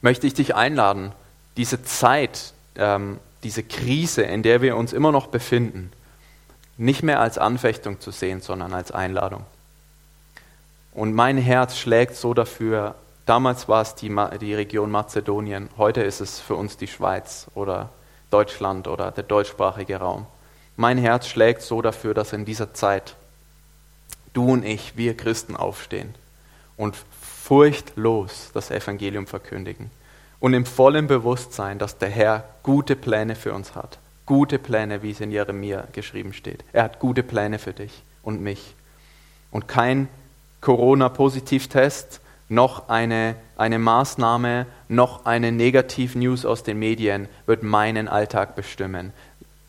möchte 0.00 0.26
ich 0.26 0.34
dich 0.34 0.54
einladen, 0.54 1.12
diese 1.56 1.82
Zeit, 1.82 2.52
ähm, 2.76 3.18
diese 3.42 3.62
Krise, 3.62 4.22
in 4.22 4.42
der 4.42 4.62
wir 4.62 4.76
uns 4.76 4.92
immer 4.92 5.12
noch 5.12 5.28
befinden, 5.28 5.92
nicht 6.76 7.02
mehr 7.02 7.20
als 7.20 7.38
Anfechtung 7.38 8.00
zu 8.00 8.10
sehen, 8.10 8.40
sondern 8.40 8.72
als 8.72 8.90
Einladung. 8.90 9.44
Und 10.92 11.14
mein 11.14 11.38
Herz 11.38 11.76
schlägt 11.76 12.16
so 12.16 12.34
dafür, 12.34 12.96
damals 13.26 13.68
war 13.68 13.82
es 13.82 13.94
die, 13.94 14.14
die 14.40 14.54
Region 14.54 14.90
Mazedonien, 14.90 15.68
heute 15.76 16.02
ist 16.02 16.20
es 16.20 16.40
für 16.40 16.56
uns 16.56 16.76
die 16.76 16.88
Schweiz 16.88 17.46
oder 17.54 17.90
Deutschland 18.30 18.88
oder 18.88 19.10
der 19.12 19.24
deutschsprachige 19.24 19.96
Raum. 19.98 20.26
Mein 20.76 20.98
Herz 20.98 21.28
schlägt 21.28 21.62
so 21.62 21.82
dafür, 21.82 22.14
dass 22.14 22.32
in 22.32 22.44
dieser 22.44 22.74
Zeit 22.74 23.14
du 24.32 24.52
und 24.52 24.64
ich, 24.64 24.96
wir 24.96 25.16
Christen 25.16 25.56
aufstehen 25.56 26.14
und 26.76 26.96
furchtlos 27.48 28.50
das 28.52 28.70
Evangelium 28.70 29.26
verkündigen 29.26 29.90
und 30.38 30.52
im 30.52 30.66
vollen 30.66 31.06
Bewusstsein, 31.06 31.78
dass 31.78 31.96
der 31.96 32.10
Herr 32.10 32.44
gute 32.62 32.94
Pläne 32.94 33.36
für 33.36 33.54
uns 33.54 33.74
hat. 33.74 33.98
Gute 34.26 34.58
Pläne, 34.58 35.02
wie 35.02 35.12
es 35.12 35.20
in 35.20 35.30
Jeremia 35.30 35.86
geschrieben 35.92 36.34
steht. 36.34 36.62
Er 36.74 36.82
hat 36.82 36.98
gute 36.98 37.22
Pläne 37.22 37.58
für 37.58 37.72
dich 37.72 38.02
und 38.22 38.42
mich. 38.42 38.74
Und 39.50 39.66
kein 39.66 40.08
Corona-Positivtest, 40.60 42.20
noch 42.50 42.90
eine, 42.90 43.34
eine 43.56 43.78
Maßnahme, 43.78 44.66
noch 44.88 45.24
eine 45.24 45.50
Negativ-News 45.50 46.44
aus 46.44 46.64
den 46.64 46.78
Medien 46.78 47.28
wird 47.46 47.62
meinen 47.62 48.08
Alltag 48.08 48.56
bestimmen. 48.56 49.14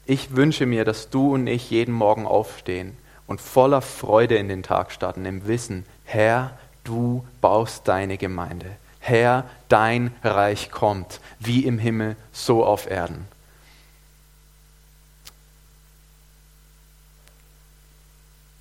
Ich 0.05 0.35
wünsche 0.35 0.65
mir, 0.65 0.83
dass 0.83 1.09
du 1.11 1.33
und 1.33 1.47
ich 1.47 1.69
jeden 1.71 1.93
Morgen 1.93 2.25
aufstehen 2.25 2.97
und 3.25 3.39
voller 3.39 3.81
Freude 3.81 4.35
in 4.35 4.49
den 4.49 4.63
Tag 4.63 4.91
starten, 4.91 5.23
im 5.25 5.47
Wissen, 5.47 5.85
Herr, 6.03 6.57
du 6.89 7.23
baust 7.39 7.87
deine 7.87 8.17
Gemeinde. 8.17 8.75
Herr, 8.99 9.47
dein 9.69 10.13
Reich 10.23 10.71
kommt, 10.71 11.21
wie 11.39 11.63
im 11.65 11.77
Himmel, 11.77 12.17
so 12.33 12.65
auf 12.65 12.89
Erden. 12.89 13.27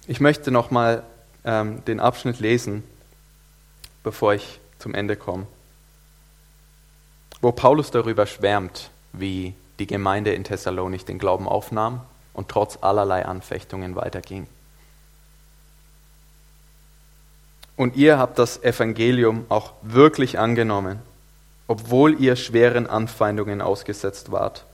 Ich 0.06 0.20
möchte 0.20 0.50
nochmal 0.50 1.02
ähm, 1.44 1.84
den 1.86 2.00
Abschnitt 2.00 2.38
lesen, 2.38 2.84
bevor 4.02 4.34
ich 4.34 4.60
zum 4.78 4.94
Ende 4.94 5.16
komme, 5.16 5.46
wo 7.40 7.50
Paulus 7.50 7.90
darüber 7.90 8.26
schwärmt, 8.26 8.90
wie 9.12 9.54
die 9.78 9.86
Gemeinde 9.86 10.32
in 10.34 10.44
Thessalonik 10.44 11.06
den 11.06 11.18
Glauben 11.18 11.48
aufnahm 11.48 12.02
und 12.34 12.48
trotz 12.48 12.78
allerlei 12.80 13.24
Anfechtungen 13.24 13.96
weiterging. 13.96 14.46
Und 17.78 17.94
ihr 17.94 18.18
habt 18.18 18.40
das 18.40 18.60
Evangelium 18.64 19.46
auch 19.48 19.72
wirklich 19.82 20.36
angenommen, 20.36 20.98
obwohl 21.68 22.20
ihr 22.20 22.34
schweren 22.34 22.88
Anfeindungen 22.88 23.62
ausgesetzt 23.62 24.32
wart. 24.32 24.64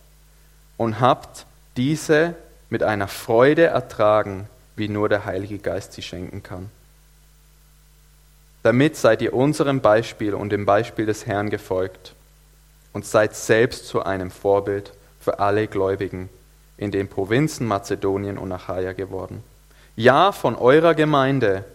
Und 0.78 1.00
habt 1.00 1.44
diese 1.76 2.34
mit 2.70 2.82
einer 2.82 3.06
Freude 3.06 3.66
ertragen, 3.66 4.48
wie 4.74 4.88
nur 4.88 5.10
der 5.10 5.26
Heilige 5.26 5.58
Geist 5.58 5.92
sie 5.92 6.00
schenken 6.00 6.42
kann. 6.42 6.70
Damit 8.62 8.96
seid 8.96 9.20
ihr 9.20 9.34
unserem 9.34 9.82
Beispiel 9.82 10.32
und 10.32 10.48
dem 10.48 10.64
Beispiel 10.64 11.04
des 11.04 11.26
Herrn 11.26 11.50
gefolgt 11.50 12.14
und 12.94 13.04
seid 13.04 13.36
selbst 13.36 13.86
zu 13.86 14.02
einem 14.02 14.30
Vorbild 14.30 14.94
für 15.20 15.40
alle 15.40 15.66
Gläubigen 15.66 16.30
in 16.78 16.90
den 16.90 17.08
Provinzen 17.08 17.66
Mazedonien 17.66 18.38
und 18.38 18.50
Achaia 18.50 18.92
geworden. 18.92 19.44
Ja, 19.94 20.32
von 20.32 20.56
eurer 20.56 20.94
Gemeinde 20.94 21.66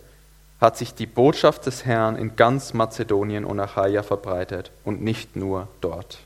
hat 0.60 0.78
sich 0.78 0.94
die 0.94 1.06
Botschaft 1.06 1.66
des 1.66 1.86
Herrn 1.86 2.16
in 2.16 2.36
ganz 2.36 2.74
Mazedonien 2.74 3.46
und 3.46 3.60
Achaia 3.60 4.04
verbreitet 4.04 4.72
und 4.84 5.02
nicht 5.02 5.36
nur 5.36 5.68
dort. 5.82 6.20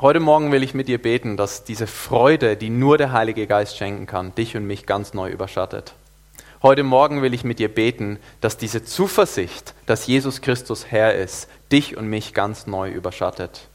Heute 0.00 0.20
Morgen 0.20 0.50
will 0.50 0.62
ich 0.62 0.72
mit 0.72 0.88
dir 0.88 0.96
beten, 0.96 1.36
dass 1.36 1.64
diese 1.64 1.86
Freude, 1.86 2.56
die 2.56 2.70
nur 2.70 2.96
der 2.96 3.12
Heilige 3.12 3.46
Geist 3.46 3.76
schenken 3.76 4.06
kann, 4.06 4.34
dich 4.34 4.56
und 4.56 4.66
mich 4.66 4.86
ganz 4.86 5.12
neu 5.12 5.30
überschattet. 5.30 5.92
Heute 6.62 6.82
Morgen 6.82 7.20
will 7.20 7.34
ich 7.34 7.44
mit 7.44 7.58
dir 7.58 7.68
beten, 7.68 8.18
dass 8.40 8.56
diese 8.56 8.82
Zuversicht, 8.82 9.74
dass 9.84 10.06
Jesus 10.06 10.40
Christus 10.40 10.86
Herr 10.90 11.14
ist, 11.14 11.48
dich 11.70 11.98
und 11.98 12.08
mich 12.08 12.32
ganz 12.32 12.66
neu 12.66 12.90
überschattet. 12.90 13.69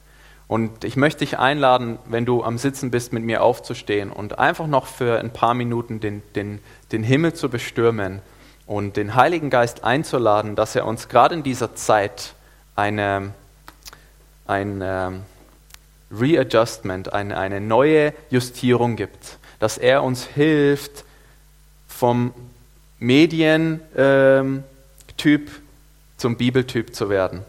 Und 0.48 0.84
ich 0.84 0.96
möchte 0.96 1.20
dich 1.20 1.40
einladen, 1.40 1.98
wenn 2.06 2.26
du 2.26 2.44
am 2.44 2.58
Sitzen 2.58 2.92
bist, 2.92 3.14
mit 3.14 3.24
mir 3.24 3.42
aufzustehen 3.42 4.12
und 4.12 4.38
einfach 4.38 4.68
noch 4.68 4.86
für 4.86 5.20
ein 5.20 5.32
paar 5.32 5.56
Minuten 5.56 6.00
den, 6.00 6.22
den, 6.36 6.60
den 6.92 7.04
Himmel 7.04 7.34
zu 7.34 7.50
bestürmen 7.50 8.22
und 8.68 8.96
den 8.96 9.16
Heiligen 9.16 9.50
Geist 9.50 9.84
einzuladen, 9.84 10.56
dass 10.56 10.76
er 10.76 10.86
uns 10.86 11.10
gerade 11.10 11.36
in 11.36 11.44
dieser 11.44 11.76
Zeit 11.76 12.34
eine, 12.76 13.34
ein 14.46 14.82
ähm, 14.84 15.24
Readjustment, 16.12 17.12
eine, 17.12 17.38
eine 17.38 17.60
neue 17.60 18.14
Justierung 18.30 18.96
gibt, 18.96 19.40
dass 19.60 19.78
er 19.80 20.04
uns 20.04 20.26
hilft, 20.26 21.06
vom 21.88 22.34
Medientyp 23.00 23.82
ähm, 23.98 24.64
zum 26.18 26.38
Bibeltyp 26.38 26.94
zu 26.94 27.10
werden. 27.10 27.44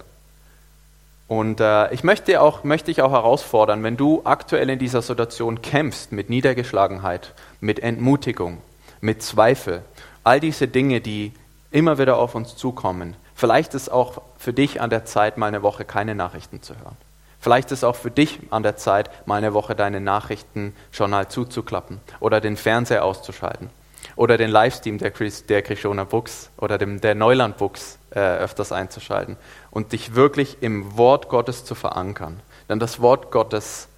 Und 1.28 1.60
äh, 1.60 1.92
ich 1.92 2.04
möchte, 2.04 2.40
auch, 2.40 2.62
möchte 2.62 2.86
dich 2.86 3.02
auch 3.02 3.10
herausfordern, 3.10 3.82
wenn 3.82 3.96
du 3.96 4.22
aktuell 4.24 4.70
in 4.70 4.78
dieser 4.78 5.02
Situation 5.02 5.60
kämpfst 5.60 6.12
mit 6.12 6.30
Niedergeschlagenheit, 6.30 7.34
mit 7.60 7.80
Entmutigung, 7.80 8.58
mit 9.00 9.22
Zweifel, 9.22 9.82
all 10.22 10.38
diese 10.38 10.68
Dinge, 10.68 11.00
die 11.00 11.32
immer 11.72 11.98
wieder 11.98 12.16
auf 12.18 12.34
uns 12.36 12.56
zukommen, 12.56 13.16
vielleicht 13.34 13.74
ist 13.74 13.88
auch 13.88 14.22
für 14.38 14.52
dich 14.52 14.80
an 14.80 14.90
der 14.90 15.04
Zeit, 15.04 15.36
mal 15.36 15.46
eine 15.46 15.62
Woche 15.62 15.84
keine 15.84 16.14
Nachrichten 16.14 16.62
zu 16.62 16.74
hören. 16.74 16.96
Vielleicht 17.40 17.70
ist 17.72 17.84
auch 17.84 17.96
für 17.96 18.10
dich 18.10 18.40
an 18.50 18.62
der 18.62 18.76
Zeit, 18.76 19.10
mal 19.26 19.36
eine 19.36 19.52
Woche 19.52 19.74
deine 19.74 20.00
Nachrichten 20.00 20.74
schon 20.90 21.10
mal 21.10 21.28
zuzuklappen 21.28 22.00
oder 22.20 22.40
den 22.40 22.56
Fernseher 22.56 23.04
auszuschalten 23.04 23.70
oder 24.14 24.38
den 24.38 24.50
Livestream 24.50 24.98
der, 24.98 25.10
Chris, 25.10 25.46
der 25.46 25.62
Krishona 25.62 26.04
Books 26.04 26.50
oder 26.56 26.78
dem, 26.78 27.00
der 27.00 27.14
Neuland 27.14 27.56
Books 27.56 27.98
äh, 28.16 28.38
öfters 28.38 28.72
einzuschalten 28.72 29.36
und 29.70 29.92
dich 29.92 30.14
wirklich 30.14 30.62
im 30.62 30.96
Wort 30.96 31.28
Gottes 31.28 31.66
zu 31.66 31.74
verankern. 31.74 32.40
Denn 32.66 32.78
das 32.78 33.00
Wort 33.00 33.30
Gottes 33.30 33.88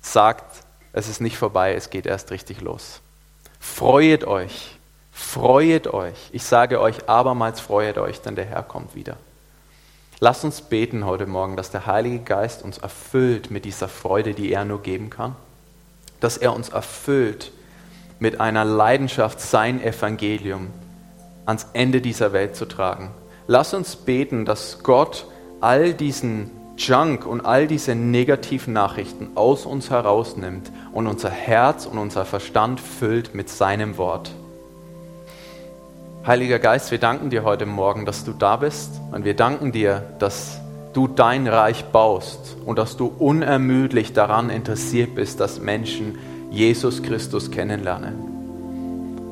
sagt, 0.00 0.64
es 0.92 1.08
ist 1.08 1.20
nicht 1.20 1.38
vorbei, 1.38 1.74
es 1.74 1.88
geht 1.88 2.04
erst 2.04 2.32
richtig 2.32 2.60
los. 2.60 3.00
Freuet 3.60 4.24
euch, 4.24 4.76
freuet 5.12 5.86
euch. 5.86 6.16
Ich 6.32 6.42
sage 6.42 6.80
euch 6.80 7.08
abermals, 7.08 7.60
freuet 7.60 7.98
euch, 7.98 8.20
denn 8.20 8.34
der 8.34 8.46
Herr 8.46 8.64
kommt 8.64 8.96
wieder. 8.96 9.16
Lasst 10.18 10.44
uns 10.44 10.60
beten 10.60 11.06
heute 11.06 11.26
Morgen, 11.26 11.56
dass 11.56 11.70
der 11.70 11.86
Heilige 11.86 12.18
Geist 12.18 12.62
uns 12.62 12.78
erfüllt 12.78 13.52
mit 13.52 13.64
dieser 13.64 13.86
Freude, 13.86 14.34
die 14.34 14.52
er 14.52 14.64
nur 14.64 14.82
geben 14.82 15.08
kann. 15.08 15.36
Dass 16.18 16.36
er 16.36 16.52
uns 16.52 16.68
erfüllt 16.68 17.52
mit 18.18 18.40
einer 18.40 18.64
Leidenschaft, 18.64 19.40
sein 19.40 19.80
Evangelium 19.80 20.72
ans 21.46 21.68
Ende 21.74 22.00
dieser 22.00 22.32
Welt 22.32 22.56
zu 22.56 22.66
tragen. 22.66 23.12
Lass 23.46 23.74
uns 23.74 23.96
beten, 23.96 24.44
dass 24.44 24.82
Gott 24.82 25.26
all 25.60 25.94
diesen 25.94 26.50
Junk 26.76 27.26
und 27.26 27.40
all 27.40 27.66
diese 27.66 27.94
negativen 27.94 28.72
Nachrichten 28.72 29.30
aus 29.34 29.66
uns 29.66 29.90
herausnimmt 29.90 30.70
und 30.92 31.06
unser 31.06 31.30
Herz 31.30 31.86
und 31.86 31.98
unser 31.98 32.24
Verstand 32.24 32.80
füllt 32.80 33.34
mit 33.34 33.48
seinem 33.48 33.98
Wort. 33.98 34.32
Heiliger 36.24 36.60
Geist, 36.60 36.92
wir 36.92 36.98
danken 36.98 37.30
dir 37.30 37.42
heute 37.42 37.66
Morgen, 37.66 38.06
dass 38.06 38.24
du 38.24 38.32
da 38.32 38.56
bist 38.56 39.00
und 39.10 39.24
wir 39.24 39.34
danken 39.34 39.72
dir, 39.72 40.04
dass 40.20 40.60
du 40.92 41.08
dein 41.08 41.48
Reich 41.48 41.84
baust 41.86 42.56
und 42.64 42.78
dass 42.78 42.96
du 42.96 43.12
unermüdlich 43.18 44.12
daran 44.12 44.50
interessiert 44.50 45.14
bist, 45.16 45.40
dass 45.40 45.60
Menschen 45.60 46.18
Jesus 46.50 47.02
Christus 47.02 47.50
kennenlernen. 47.50 48.32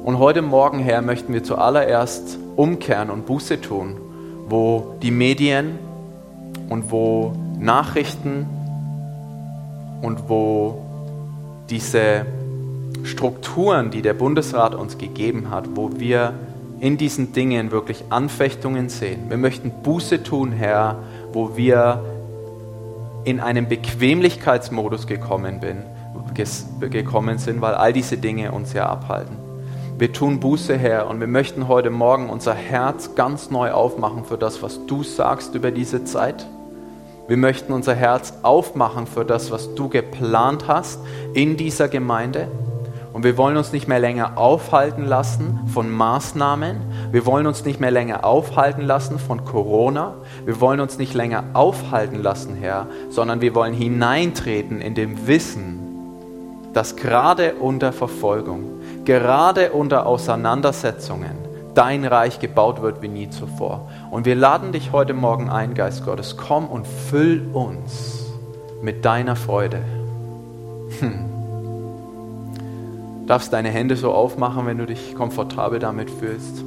Und 0.04 0.18
heute 0.18 0.42
Morgen, 0.42 0.80
Herr, 0.80 1.02
möchten 1.02 1.32
wir 1.32 1.44
zuallererst 1.44 2.38
umkehren 2.60 3.08
und 3.08 3.24
Buße 3.24 3.62
tun, 3.62 3.96
wo 4.46 4.96
die 5.00 5.10
Medien 5.10 5.78
und 6.68 6.90
wo 6.90 7.32
Nachrichten 7.58 8.46
und 10.02 10.28
wo 10.28 10.82
diese 11.70 12.26
Strukturen, 13.04 13.90
die 13.90 14.02
der 14.02 14.12
Bundesrat 14.12 14.74
uns 14.74 14.98
gegeben 14.98 15.50
hat, 15.50 15.70
wo 15.74 15.90
wir 15.96 16.34
in 16.80 16.98
diesen 16.98 17.32
Dingen 17.32 17.70
wirklich 17.70 18.04
Anfechtungen 18.10 18.90
sehen. 18.90 19.30
Wir 19.30 19.38
möchten 19.38 19.70
Buße 19.82 20.22
tun, 20.22 20.52
Herr, 20.52 20.98
wo 21.32 21.56
wir 21.56 22.04
in 23.24 23.40
einen 23.40 23.68
Bequemlichkeitsmodus 23.68 25.06
gekommen, 25.06 25.60
bin, 25.60 25.78
gekommen 26.90 27.38
sind, 27.38 27.62
weil 27.62 27.74
all 27.74 27.94
diese 27.94 28.18
Dinge 28.18 28.52
uns 28.52 28.74
ja 28.74 28.86
abhalten. 28.86 29.49
Wir 30.00 30.14
tun 30.14 30.40
Buße, 30.40 30.78
Herr, 30.78 31.08
und 31.08 31.20
wir 31.20 31.26
möchten 31.26 31.68
heute 31.68 31.90
Morgen 31.90 32.30
unser 32.30 32.54
Herz 32.54 33.16
ganz 33.16 33.50
neu 33.50 33.72
aufmachen 33.72 34.24
für 34.24 34.38
das, 34.38 34.62
was 34.62 34.86
du 34.86 35.02
sagst 35.02 35.54
über 35.54 35.72
diese 35.72 36.04
Zeit. 36.04 36.46
Wir 37.28 37.36
möchten 37.36 37.74
unser 37.74 37.94
Herz 37.94 38.32
aufmachen 38.40 39.06
für 39.06 39.26
das, 39.26 39.50
was 39.50 39.74
du 39.74 39.90
geplant 39.90 40.68
hast 40.68 41.00
in 41.34 41.58
dieser 41.58 41.88
Gemeinde. 41.88 42.48
Und 43.12 43.24
wir 43.24 43.36
wollen 43.36 43.58
uns 43.58 43.72
nicht 43.72 43.88
mehr 43.88 43.98
länger 43.98 44.38
aufhalten 44.38 45.04
lassen 45.04 45.60
von 45.66 45.90
Maßnahmen. 45.90 46.80
Wir 47.12 47.26
wollen 47.26 47.46
uns 47.46 47.66
nicht 47.66 47.78
mehr 47.78 47.90
länger 47.90 48.24
aufhalten 48.24 48.80
lassen 48.80 49.18
von 49.18 49.44
Corona. 49.44 50.14
Wir 50.46 50.62
wollen 50.62 50.80
uns 50.80 50.96
nicht 50.96 51.12
länger 51.12 51.44
aufhalten 51.52 52.22
lassen, 52.22 52.54
Herr, 52.54 52.86
sondern 53.10 53.42
wir 53.42 53.54
wollen 53.54 53.74
hineintreten 53.74 54.80
in 54.80 54.94
dem 54.94 55.26
Wissen, 55.26 55.78
dass 56.72 56.96
gerade 56.96 57.56
unter 57.56 57.92
Verfolgung, 57.92 58.79
gerade 59.04 59.72
unter 59.72 60.06
Auseinandersetzungen 60.06 61.36
dein 61.74 62.04
Reich 62.04 62.40
gebaut 62.40 62.82
wird 62.82 63.00
wie 63.00 63.08
nie 63.08 63.30
zuvor. 63.30 63.88
Und 64.10 64.26
wir 64.26 64.34
laden 64.34 64.72
dich 64.72 64.92
heute 64.92 65.14
Morgen 65.14 65.48
ein, 65.48 65.74
Geist 65.74 66.04
Gottes, 66.04 66.36
komm 66.36 66.66
und 66.66 66.86
füll 66.86 67.46
uns 67.52 68.26
mit 68.82 69.04
deiner 69.04 69.36
Freude. 69.36 69.80
Hm 70.98 71.30
darfst 73.30 73.52
deine 73.52 73.68
Hände 73.68 73.94
so 73.94 74.12
aufmachen, 74.12 74.66
wenn 74.66 74.78
du 74.78 74.86
dich 74.86 75.14
komfortabel 75.14 75.78
damit 75.78 76.10
fühlst. 76.10 76.64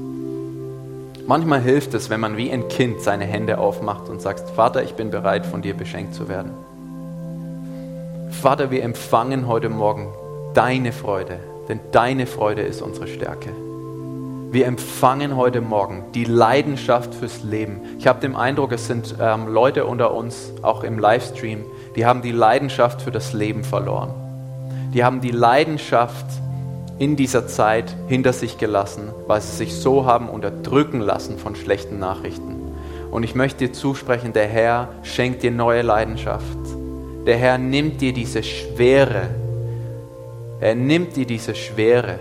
Manchmal 1.27 1.59
hilft 1.59 1.93
es, 1.93 2.09
wenn 2.09 2.21
man 2.21 2.37
wie 2.37 2.49
ein 2.49 2.69
Kind 2.69 3.01
seine 3.01 3.25
Hände 3.25 3.57
aufmacht 3.57 4.07
und 4.07 4.21
sagt, 4.21 4.49
Vater, 4.51 4.81
ich 4.81 4.93
bin 4.93 5.11
bereit, 5.11 5.45
von 5.45 5.61
dir 5.61 5.73
beschenkt 5.73 6.13
zu 6.13 6.29
werden. 6.29 6.51
Vater, 8.29 8.71
wir 8.71 8.81
empfangen 8.81 9.45
heute 9.45 9.67
Morgen 9.67 10.07
deine 10.53 10.93
Freude, 10.93 11.37
denn 11.69 11.79
deine 11.91 12.25
Freude 12.25 12.61
ist 12.61 12.81
unsere 12.81 13.07
Stärke. 13.07 13.49
Wir 14.51 14.67
empfangen 14.67 15.35
heute 15.35 15.61
Morgen 15.61 16.05
die 16.13 16.25
Leidenschaft 16.25 17.15
fürs 17.15 17.43
Leben. 17.43 17.81
Ich 17.97 18.05
habe 18.05 18.19
den 18.19 18.35
Eindruck, 18.35 18.71
es 18.71 18.85
sind 18.85 19.15
ähm, 19.19 19.47
Leute 19.47 19.85
unter 19.85 20.13
uns, 20.13 20.53
auch 20.61 20.83
im 20.83 20.99
Livestream, 20.99 21.65
die 21.95 22.05
haben 22.05 22.21
die 22.21 22.31
Leidenschaft 22.31 23.01
für 23.01 23.09
das 23.09 23.33
Leben 23.33 23.63
verloren. 23.63 24.13
Die 24.93 25.03
haben 25.03 25.21
die 25.21 25.31
Leidenschaft 25.31 26.27
in 26.99 27.15
dieser 27.15 27.47
Zeit 27.47 27.95
hinter 28.07 28.31
sich 28.31 28.59
gelassen, 28.59 29.09
weil 29.25 29.41
sie 29.41 29.57
sich 29.57 29.73
so 29.75 30.05
haben 30.05 30.29
unterdrücken 30.29 31.01
lassen 31.01 31.39
von 31.39 31.55
schlechten 31.55 31.97
Nachrichten. 31.97 32.55
Und 33.09 33.23
ich 33.23 33.35
möchte 33.35 33.67
dir 33.67 33.73
zusprechen, 33.73 34.33
der 34.33 34.47
Herr 34.47 34.89
schenkt 35.03 35.43
dir 35.43 35.51
neue 35.51 35.81
Leidenschaft. 35.81 36.45
Der 37.25 37.37
Herr 37.37 37.57
nimmt 37.57 38.01
dir 38.01 38.13
diese 38.13 38.43
Schwere. 38.43 39.29
Er 40.59 40.75
nimmt 40.75 41.15
dir 41.15 41.25
diese 41.25 41.55
Schwere. 41.55 42.19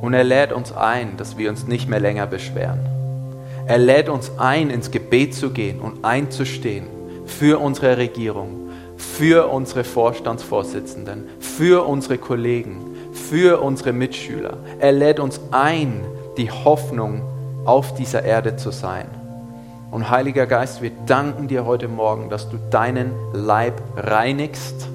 Und 0.00 0.14
er 0.14 0.24
lädt 0.24 0.52
uns 0.52 0.72
ein, 0.72 1.16
dass 1.16 1.38
wir 1.38 1.50
uns 1.50 1.66
nicht 1.66 1.88
mehr 1.88 2.00
länger 2.00 2.26
beschweren. 2.26 2.80
Er 3.66 3.78
lädt 3.78 4.08
uns 4.08 4.30
ein, 4.38 4.70
ins 4.70 4.90
Gebet 4.90 5.34
zu 5.34 5.50
gehen 5.50 5.80
und 5.80 6.04
einzustehen 6.04 6.86
für 7.24 7.60
unsere 7.60 7.96
Regierung, 7.96 8.70
für 8.96 9.48
unsere 9.48 9.84
Vorstandsvorsitzenden, 9.84 11.24
für 11.40 11.86
unsere 11.86 12.18
Kollegen, 12.18 12.96
für 13.12 13.60
unsere 13.60 13.92
Mitschüler. 13.92 14.58
Er 14.78 14.92
lädt 14.92 15.18
uns 15.18 15.40
ein, 15.50 16.04
die 16.36 16.50
Hoffnung 16.50 17.22
auf 17.64 17.94
dieser 17.94 18.22
Erde 18.22 18.56
zu 18.56 18.70
sein. 18.70 19.06
Und 19.90 20.10
Heiliger 20.10 20.46
Geist, 20.46 20.82
wir 20.82 20.92
danken 21.06 21.48
dir 21.48 21.64
heute 21.64 21.88
Morgen, 21.88 22.28
dass 22.28 22.48
du 22.48 22.58
deinen 22.70 23.12
Leib 23.32 23.80
reinigst, 23.96 24.88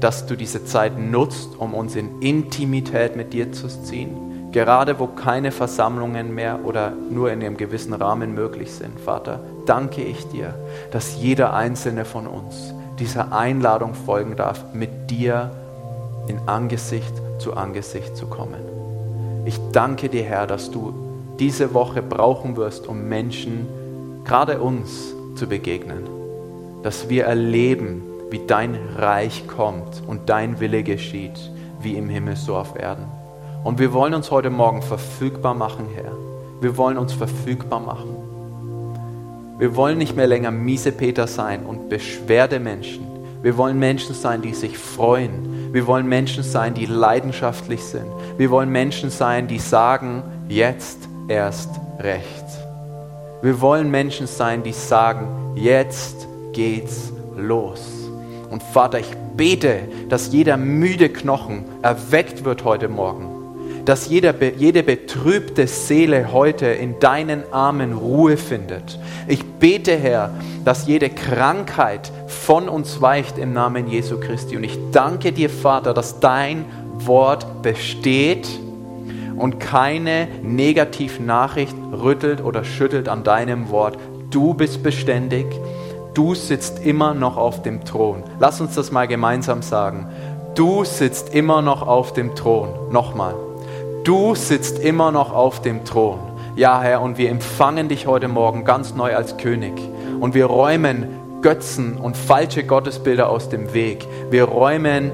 dass 0.00 0.26
du 0.26 0.36
diese 0.36 0.64
Zeit 0.64 0.98
nutzt, 0.98 1.50
um 1.58 1.74
uns 1.74 1.96
in 1.96 2.20
Intimität 2.20 3.16
mit 3.16 3.32
dir 3.32 3.52
zu 3.52 3.68
ziehen. 3.68 4.50
Gerade 4.52 4.98
wo 4.98 5.06
keine 5.06 5.50
Versammlungen 5.50 6.34
mehr 6.34 6.60
oder 6.64 6.92
nur 7.10 7.30
in 7.30 7.42
einem 7.42 7.56
gewissen 7.56 7.92
Rahmen 7.92 8.34
möglich 8.34 8.72
sind, 8.72 8.98
Vater, 9.00 9.40
danke 9.66 10.02
ich 10.02 10.26
dir, 10.28 10.54
dass 10.92 11.16
jeder 11.20 11.52
einzelne 11.52 12.04
von 12.04 12.26
uns 12.26 12.72
dieser 12.98 13.32
Einladung 13.32 13.94
folgen 13.94 14.36
darf, 14.36 14.72
mit 14.72 15.10
dir 15.10 15.50
in 16.28 16.38
Angesicht 16.46 17.12
zu 17.38 17.54
Angesicht 17.54 18.16
zu 18.16 18.26
kommen. 18.26 18.60
Ich 19.44 19.60
danke 19.72 20.08
dir, 20.08 20.24
Herr, 20.24 20.46
dass 20.46 20.70
du 20.70 20.94
diese 21.38 21.74
Woche 21.74 22.02
brauchen 22.02 22.56
wirst, 22.56 22.86
um 22.86 23.08
Menschen, 23.08 23.66
gerade 24.24 24.60
uns, 24.60 25.14
zu 25.34 25.46
begegnen. 25.46 26.04
Dass 26.82 27.08
wir 27.08 27.26
erleben, 27.26 28.02
wie 28.30 28.40
dein 28.46 28.78
Reich 28.96 29.46
kommt 29.46 30.02
und 30.06 30.28
dein 30.28 30.60
Wille 30.60 30.82
geschieht, 30.82 31.50
wie 31.80 31.96
im 31.96 32.08
Himmel 32.08 32.36
so 32.36 32.56
auf 32.56 32.78
Erden. 32.78 33.06
Und 33.64 33.78
wir 33.78 33.92
wollen 33.92 34.14
uns 34.14 34.30
heute 34.30 34.50
Morgen 34.50 34.82
verfügbar 34.82 35.54
machen, 35.54 35.86
Herr. 35.94 36.12
Wir 36.60 36.76
wollen 36.76 36.98
uns 36.98 37.12
verfügbar 37.12 37.80
machen. 37.80 38.16
Wir 39.58 39.74
wollen 39.74 39.98
nicht 39.98 40.16
mehr 40.16 40.26
länger 40.26 40.50
miese 40.50 40.92
Peter 40.92 41.26
sein 41.26 41.64
und 41.64 41.88
Beschwerdemenschen. 41.88 43.06
Wir 43.42 43.56
wollen 43.56 43.78
Menschen 43.78 44.14
sein, 44.14 44.42
die 44.42 44.54
sich 44.54 44.76
freuen, 44.76 45.72
wir 45.72 45.86
wollen 45.86 46.08
Menschen 46.08 46.42
sein, 46.42 46.74
die 46.74 46.86
leidenschaftlich 46.86 47.84
sind. 47.84 48.06
Wir 48.38 48.50
wollen 48.50 48.70
Menschen 48.70 49.10
sein, 49.10 49.46
die 49.46 49.58
sagen, 49.58 50.22
jetzt 50.48 51.08
erst 51.28 51.68
recht. 51.98 52.44
Wir 53.42 53.60
wollen 53.60 53.90
Menschen 53.90 54.26
sein, 54.26 54.62
die 54.62 54.72
sagen, 54.72 55.54
jetzt 55.54 56.26
geht's 56.52 57.12
los. 57.36 58.05
Und 58.50 58.62
Vater, 58.62 59.00
ich 59.00 59.10
bete, 59.36 59.80
dass 60.08 60.32
jeder 60.32 60.56
müde 60.56 61.08
Knochen 61.08 61.64
erweckt 61.82 62.44
wird 62.44 62.64
heute 62.64 62.88
Morgen 62.88 63.36
dass 63.86 64.08
jeder, 64.08 64.34
jede 64.42 64.82
betrübte 64.82 65.68
Seele 65.68 66.32
heute 66.32 66.66
in 66.66 66.98
deinen 66.98 67.44
Armen 67.52 67.92
Ruhe 67.92 68.36
findet. 68.36 68.98
Ich 69.28 69.44
bete, 69.44 69.96
Herr, 69.96 70.34
dass 70.64 70.88
jede 70.88 71.08
Krankheit 71.08 72.10
von 72.26 72.68
uns 72.68 73.00
weicht 73.00 73.38
im 73.38 73.52
Namen 73.52 73.88
Jesu 73.88 74.18
Christi. 74.18 74.56
Und 74.56 74.64
ich 74.64 74.76
danke 74.90 75.30
dir, 75.30 75.48
Vater, 75.48 75.94
dass 75.94 76.18
dein 76.18 76.64
Wort 76.98 77.62
besteht 77.62 78.48
und 79.36 79.60
keine 79.60 80.26
Negativnachricht 80.42 81.76
rüttelt 81.92 82.42
oder 82.42 82.64
schüttelt 82.64 83.08
an 83.08 83.22
deinem 83.22 83.70
Wort. 83.70 83.98
Du 84.30 84.54
bist 84.54 84.82
beständig. 84.82 85.46
Du 86.16 86.34
sitzt 86.34 86.78
immer 86.82 87.12
noch 87.12 87.36
auf 87.36 87.60
dem 87.60 87.84
Thron. 87.84 88.24
Lass 88.38 88.62
uns 88.62 88.74
das 88.74 88.90
mal 88.90 89.06
gemeinsam 89.06 89.60
sagen. 89.60 90.08
Du 90.54 90.82
sitzt 90.82 91.34
immer 91.34 91.60
noch 91.60 91.86
auf 91.86 92.14
dem 92.14 92.34
Thron. 92.34 92.70
Nochmal. 92.90 93.34
Du 94.02 94.34
sitzt 94.34 94.78
immer 94.78 95.12
noch 95.12 95.30
auf 95.34 95.60
dem 95.60 95.84
Thron. 95.84 96.18
Ja, 96.54 96.80
Herr, 96.80 97.02
und 97.02 97.18
wir 97.18 97.28
empfangen 97.28 97.90
dich 97.90 98.06
heute 98.06 98.28
Morgen 98.28 98.64
ganz 98.64 98.94
neu 98.94 99.14
als 99.14 99.36
König. 99.36 99.74
Und 100.18 100.32
wir 100.32 100.46
räumen 100.46 101.06
Götzen 101.42 101.98
und 101.98 102.16
falsche 102.16 102.64
Gottesbilder 102.64 103.28
aus 103.28 103.50
dem 103.50 103.74
Weg. 103.74 104.08
Wir 104.30 104.44
räumen 104.44 105.12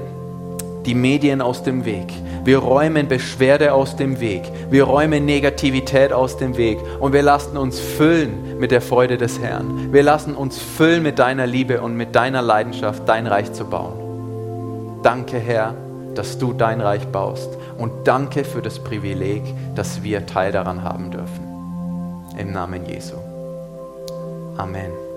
die 0.85 0.95
Medien 0.95 1.41
aus 1.41 1.63
dem 1.63 1.83
Weg. 1.83 2.13
Wir 2.43 2.57
räumen 2.57 3.07
Beschwerde 3.07 3.73
aus 3.73 3.95
dem 3.95 4.19
Weg. 4.19 4.43
Wir 4.69 4.83
räumen 4.83 5.25
Negativität 5.25 6.11
aus 6.11 6.37
dem 6.37 6.57
Weg. 6.57 6.77
Und 6.99 7.13
wir 7.13 7.21
lassen 7.21 7.55
uns 7.57 7.79
füllen 7.79 8.59
mit 8.59 8.71
der 8.71 8.81
Freude 8.81 9.17
des 9.17 9.39
Herrn. 9.39 9.93
Wir 9.93 10.03
lassen 10.03 10.35
uns 10.35 10.57
füllen 10.57 11.03
mit 11.03 11.19
deiner 11.19 11.47
Liebe 11.47 11.81
und 11.81 11.95
mit 11.95 12.15
deiner 12.15 12.41
Leidenschaft, 12.41 13.03
dein 13.07 13.27
Reich 13.27 13.53
zu 13.53 13.65
bauen. 13.65 14.99
Danke, 15.03 15.37
Herr, 15.37 15.73
dass 16.15 16.37
du 16.37 16.53
dein 16.53 16.81
Reich 16.81 17.07
baust. 17.07 17.49
Und 17.77 18.07
danke 18.07 18.43
für 18.43 18.61
das 18.61 18.79
Privileg, 18.79 19.43
dass 19.75 20.03
wir 20.03 20.25
Teil 20.25 20.51
daran 20.51 20.83
haben 20.83 21.11
dürfen. 21.11 21.47
Im 22.37 22.51
Namen 22.51 22.85
Jesu. 22.85 23.15
Amen. 24.57 25.12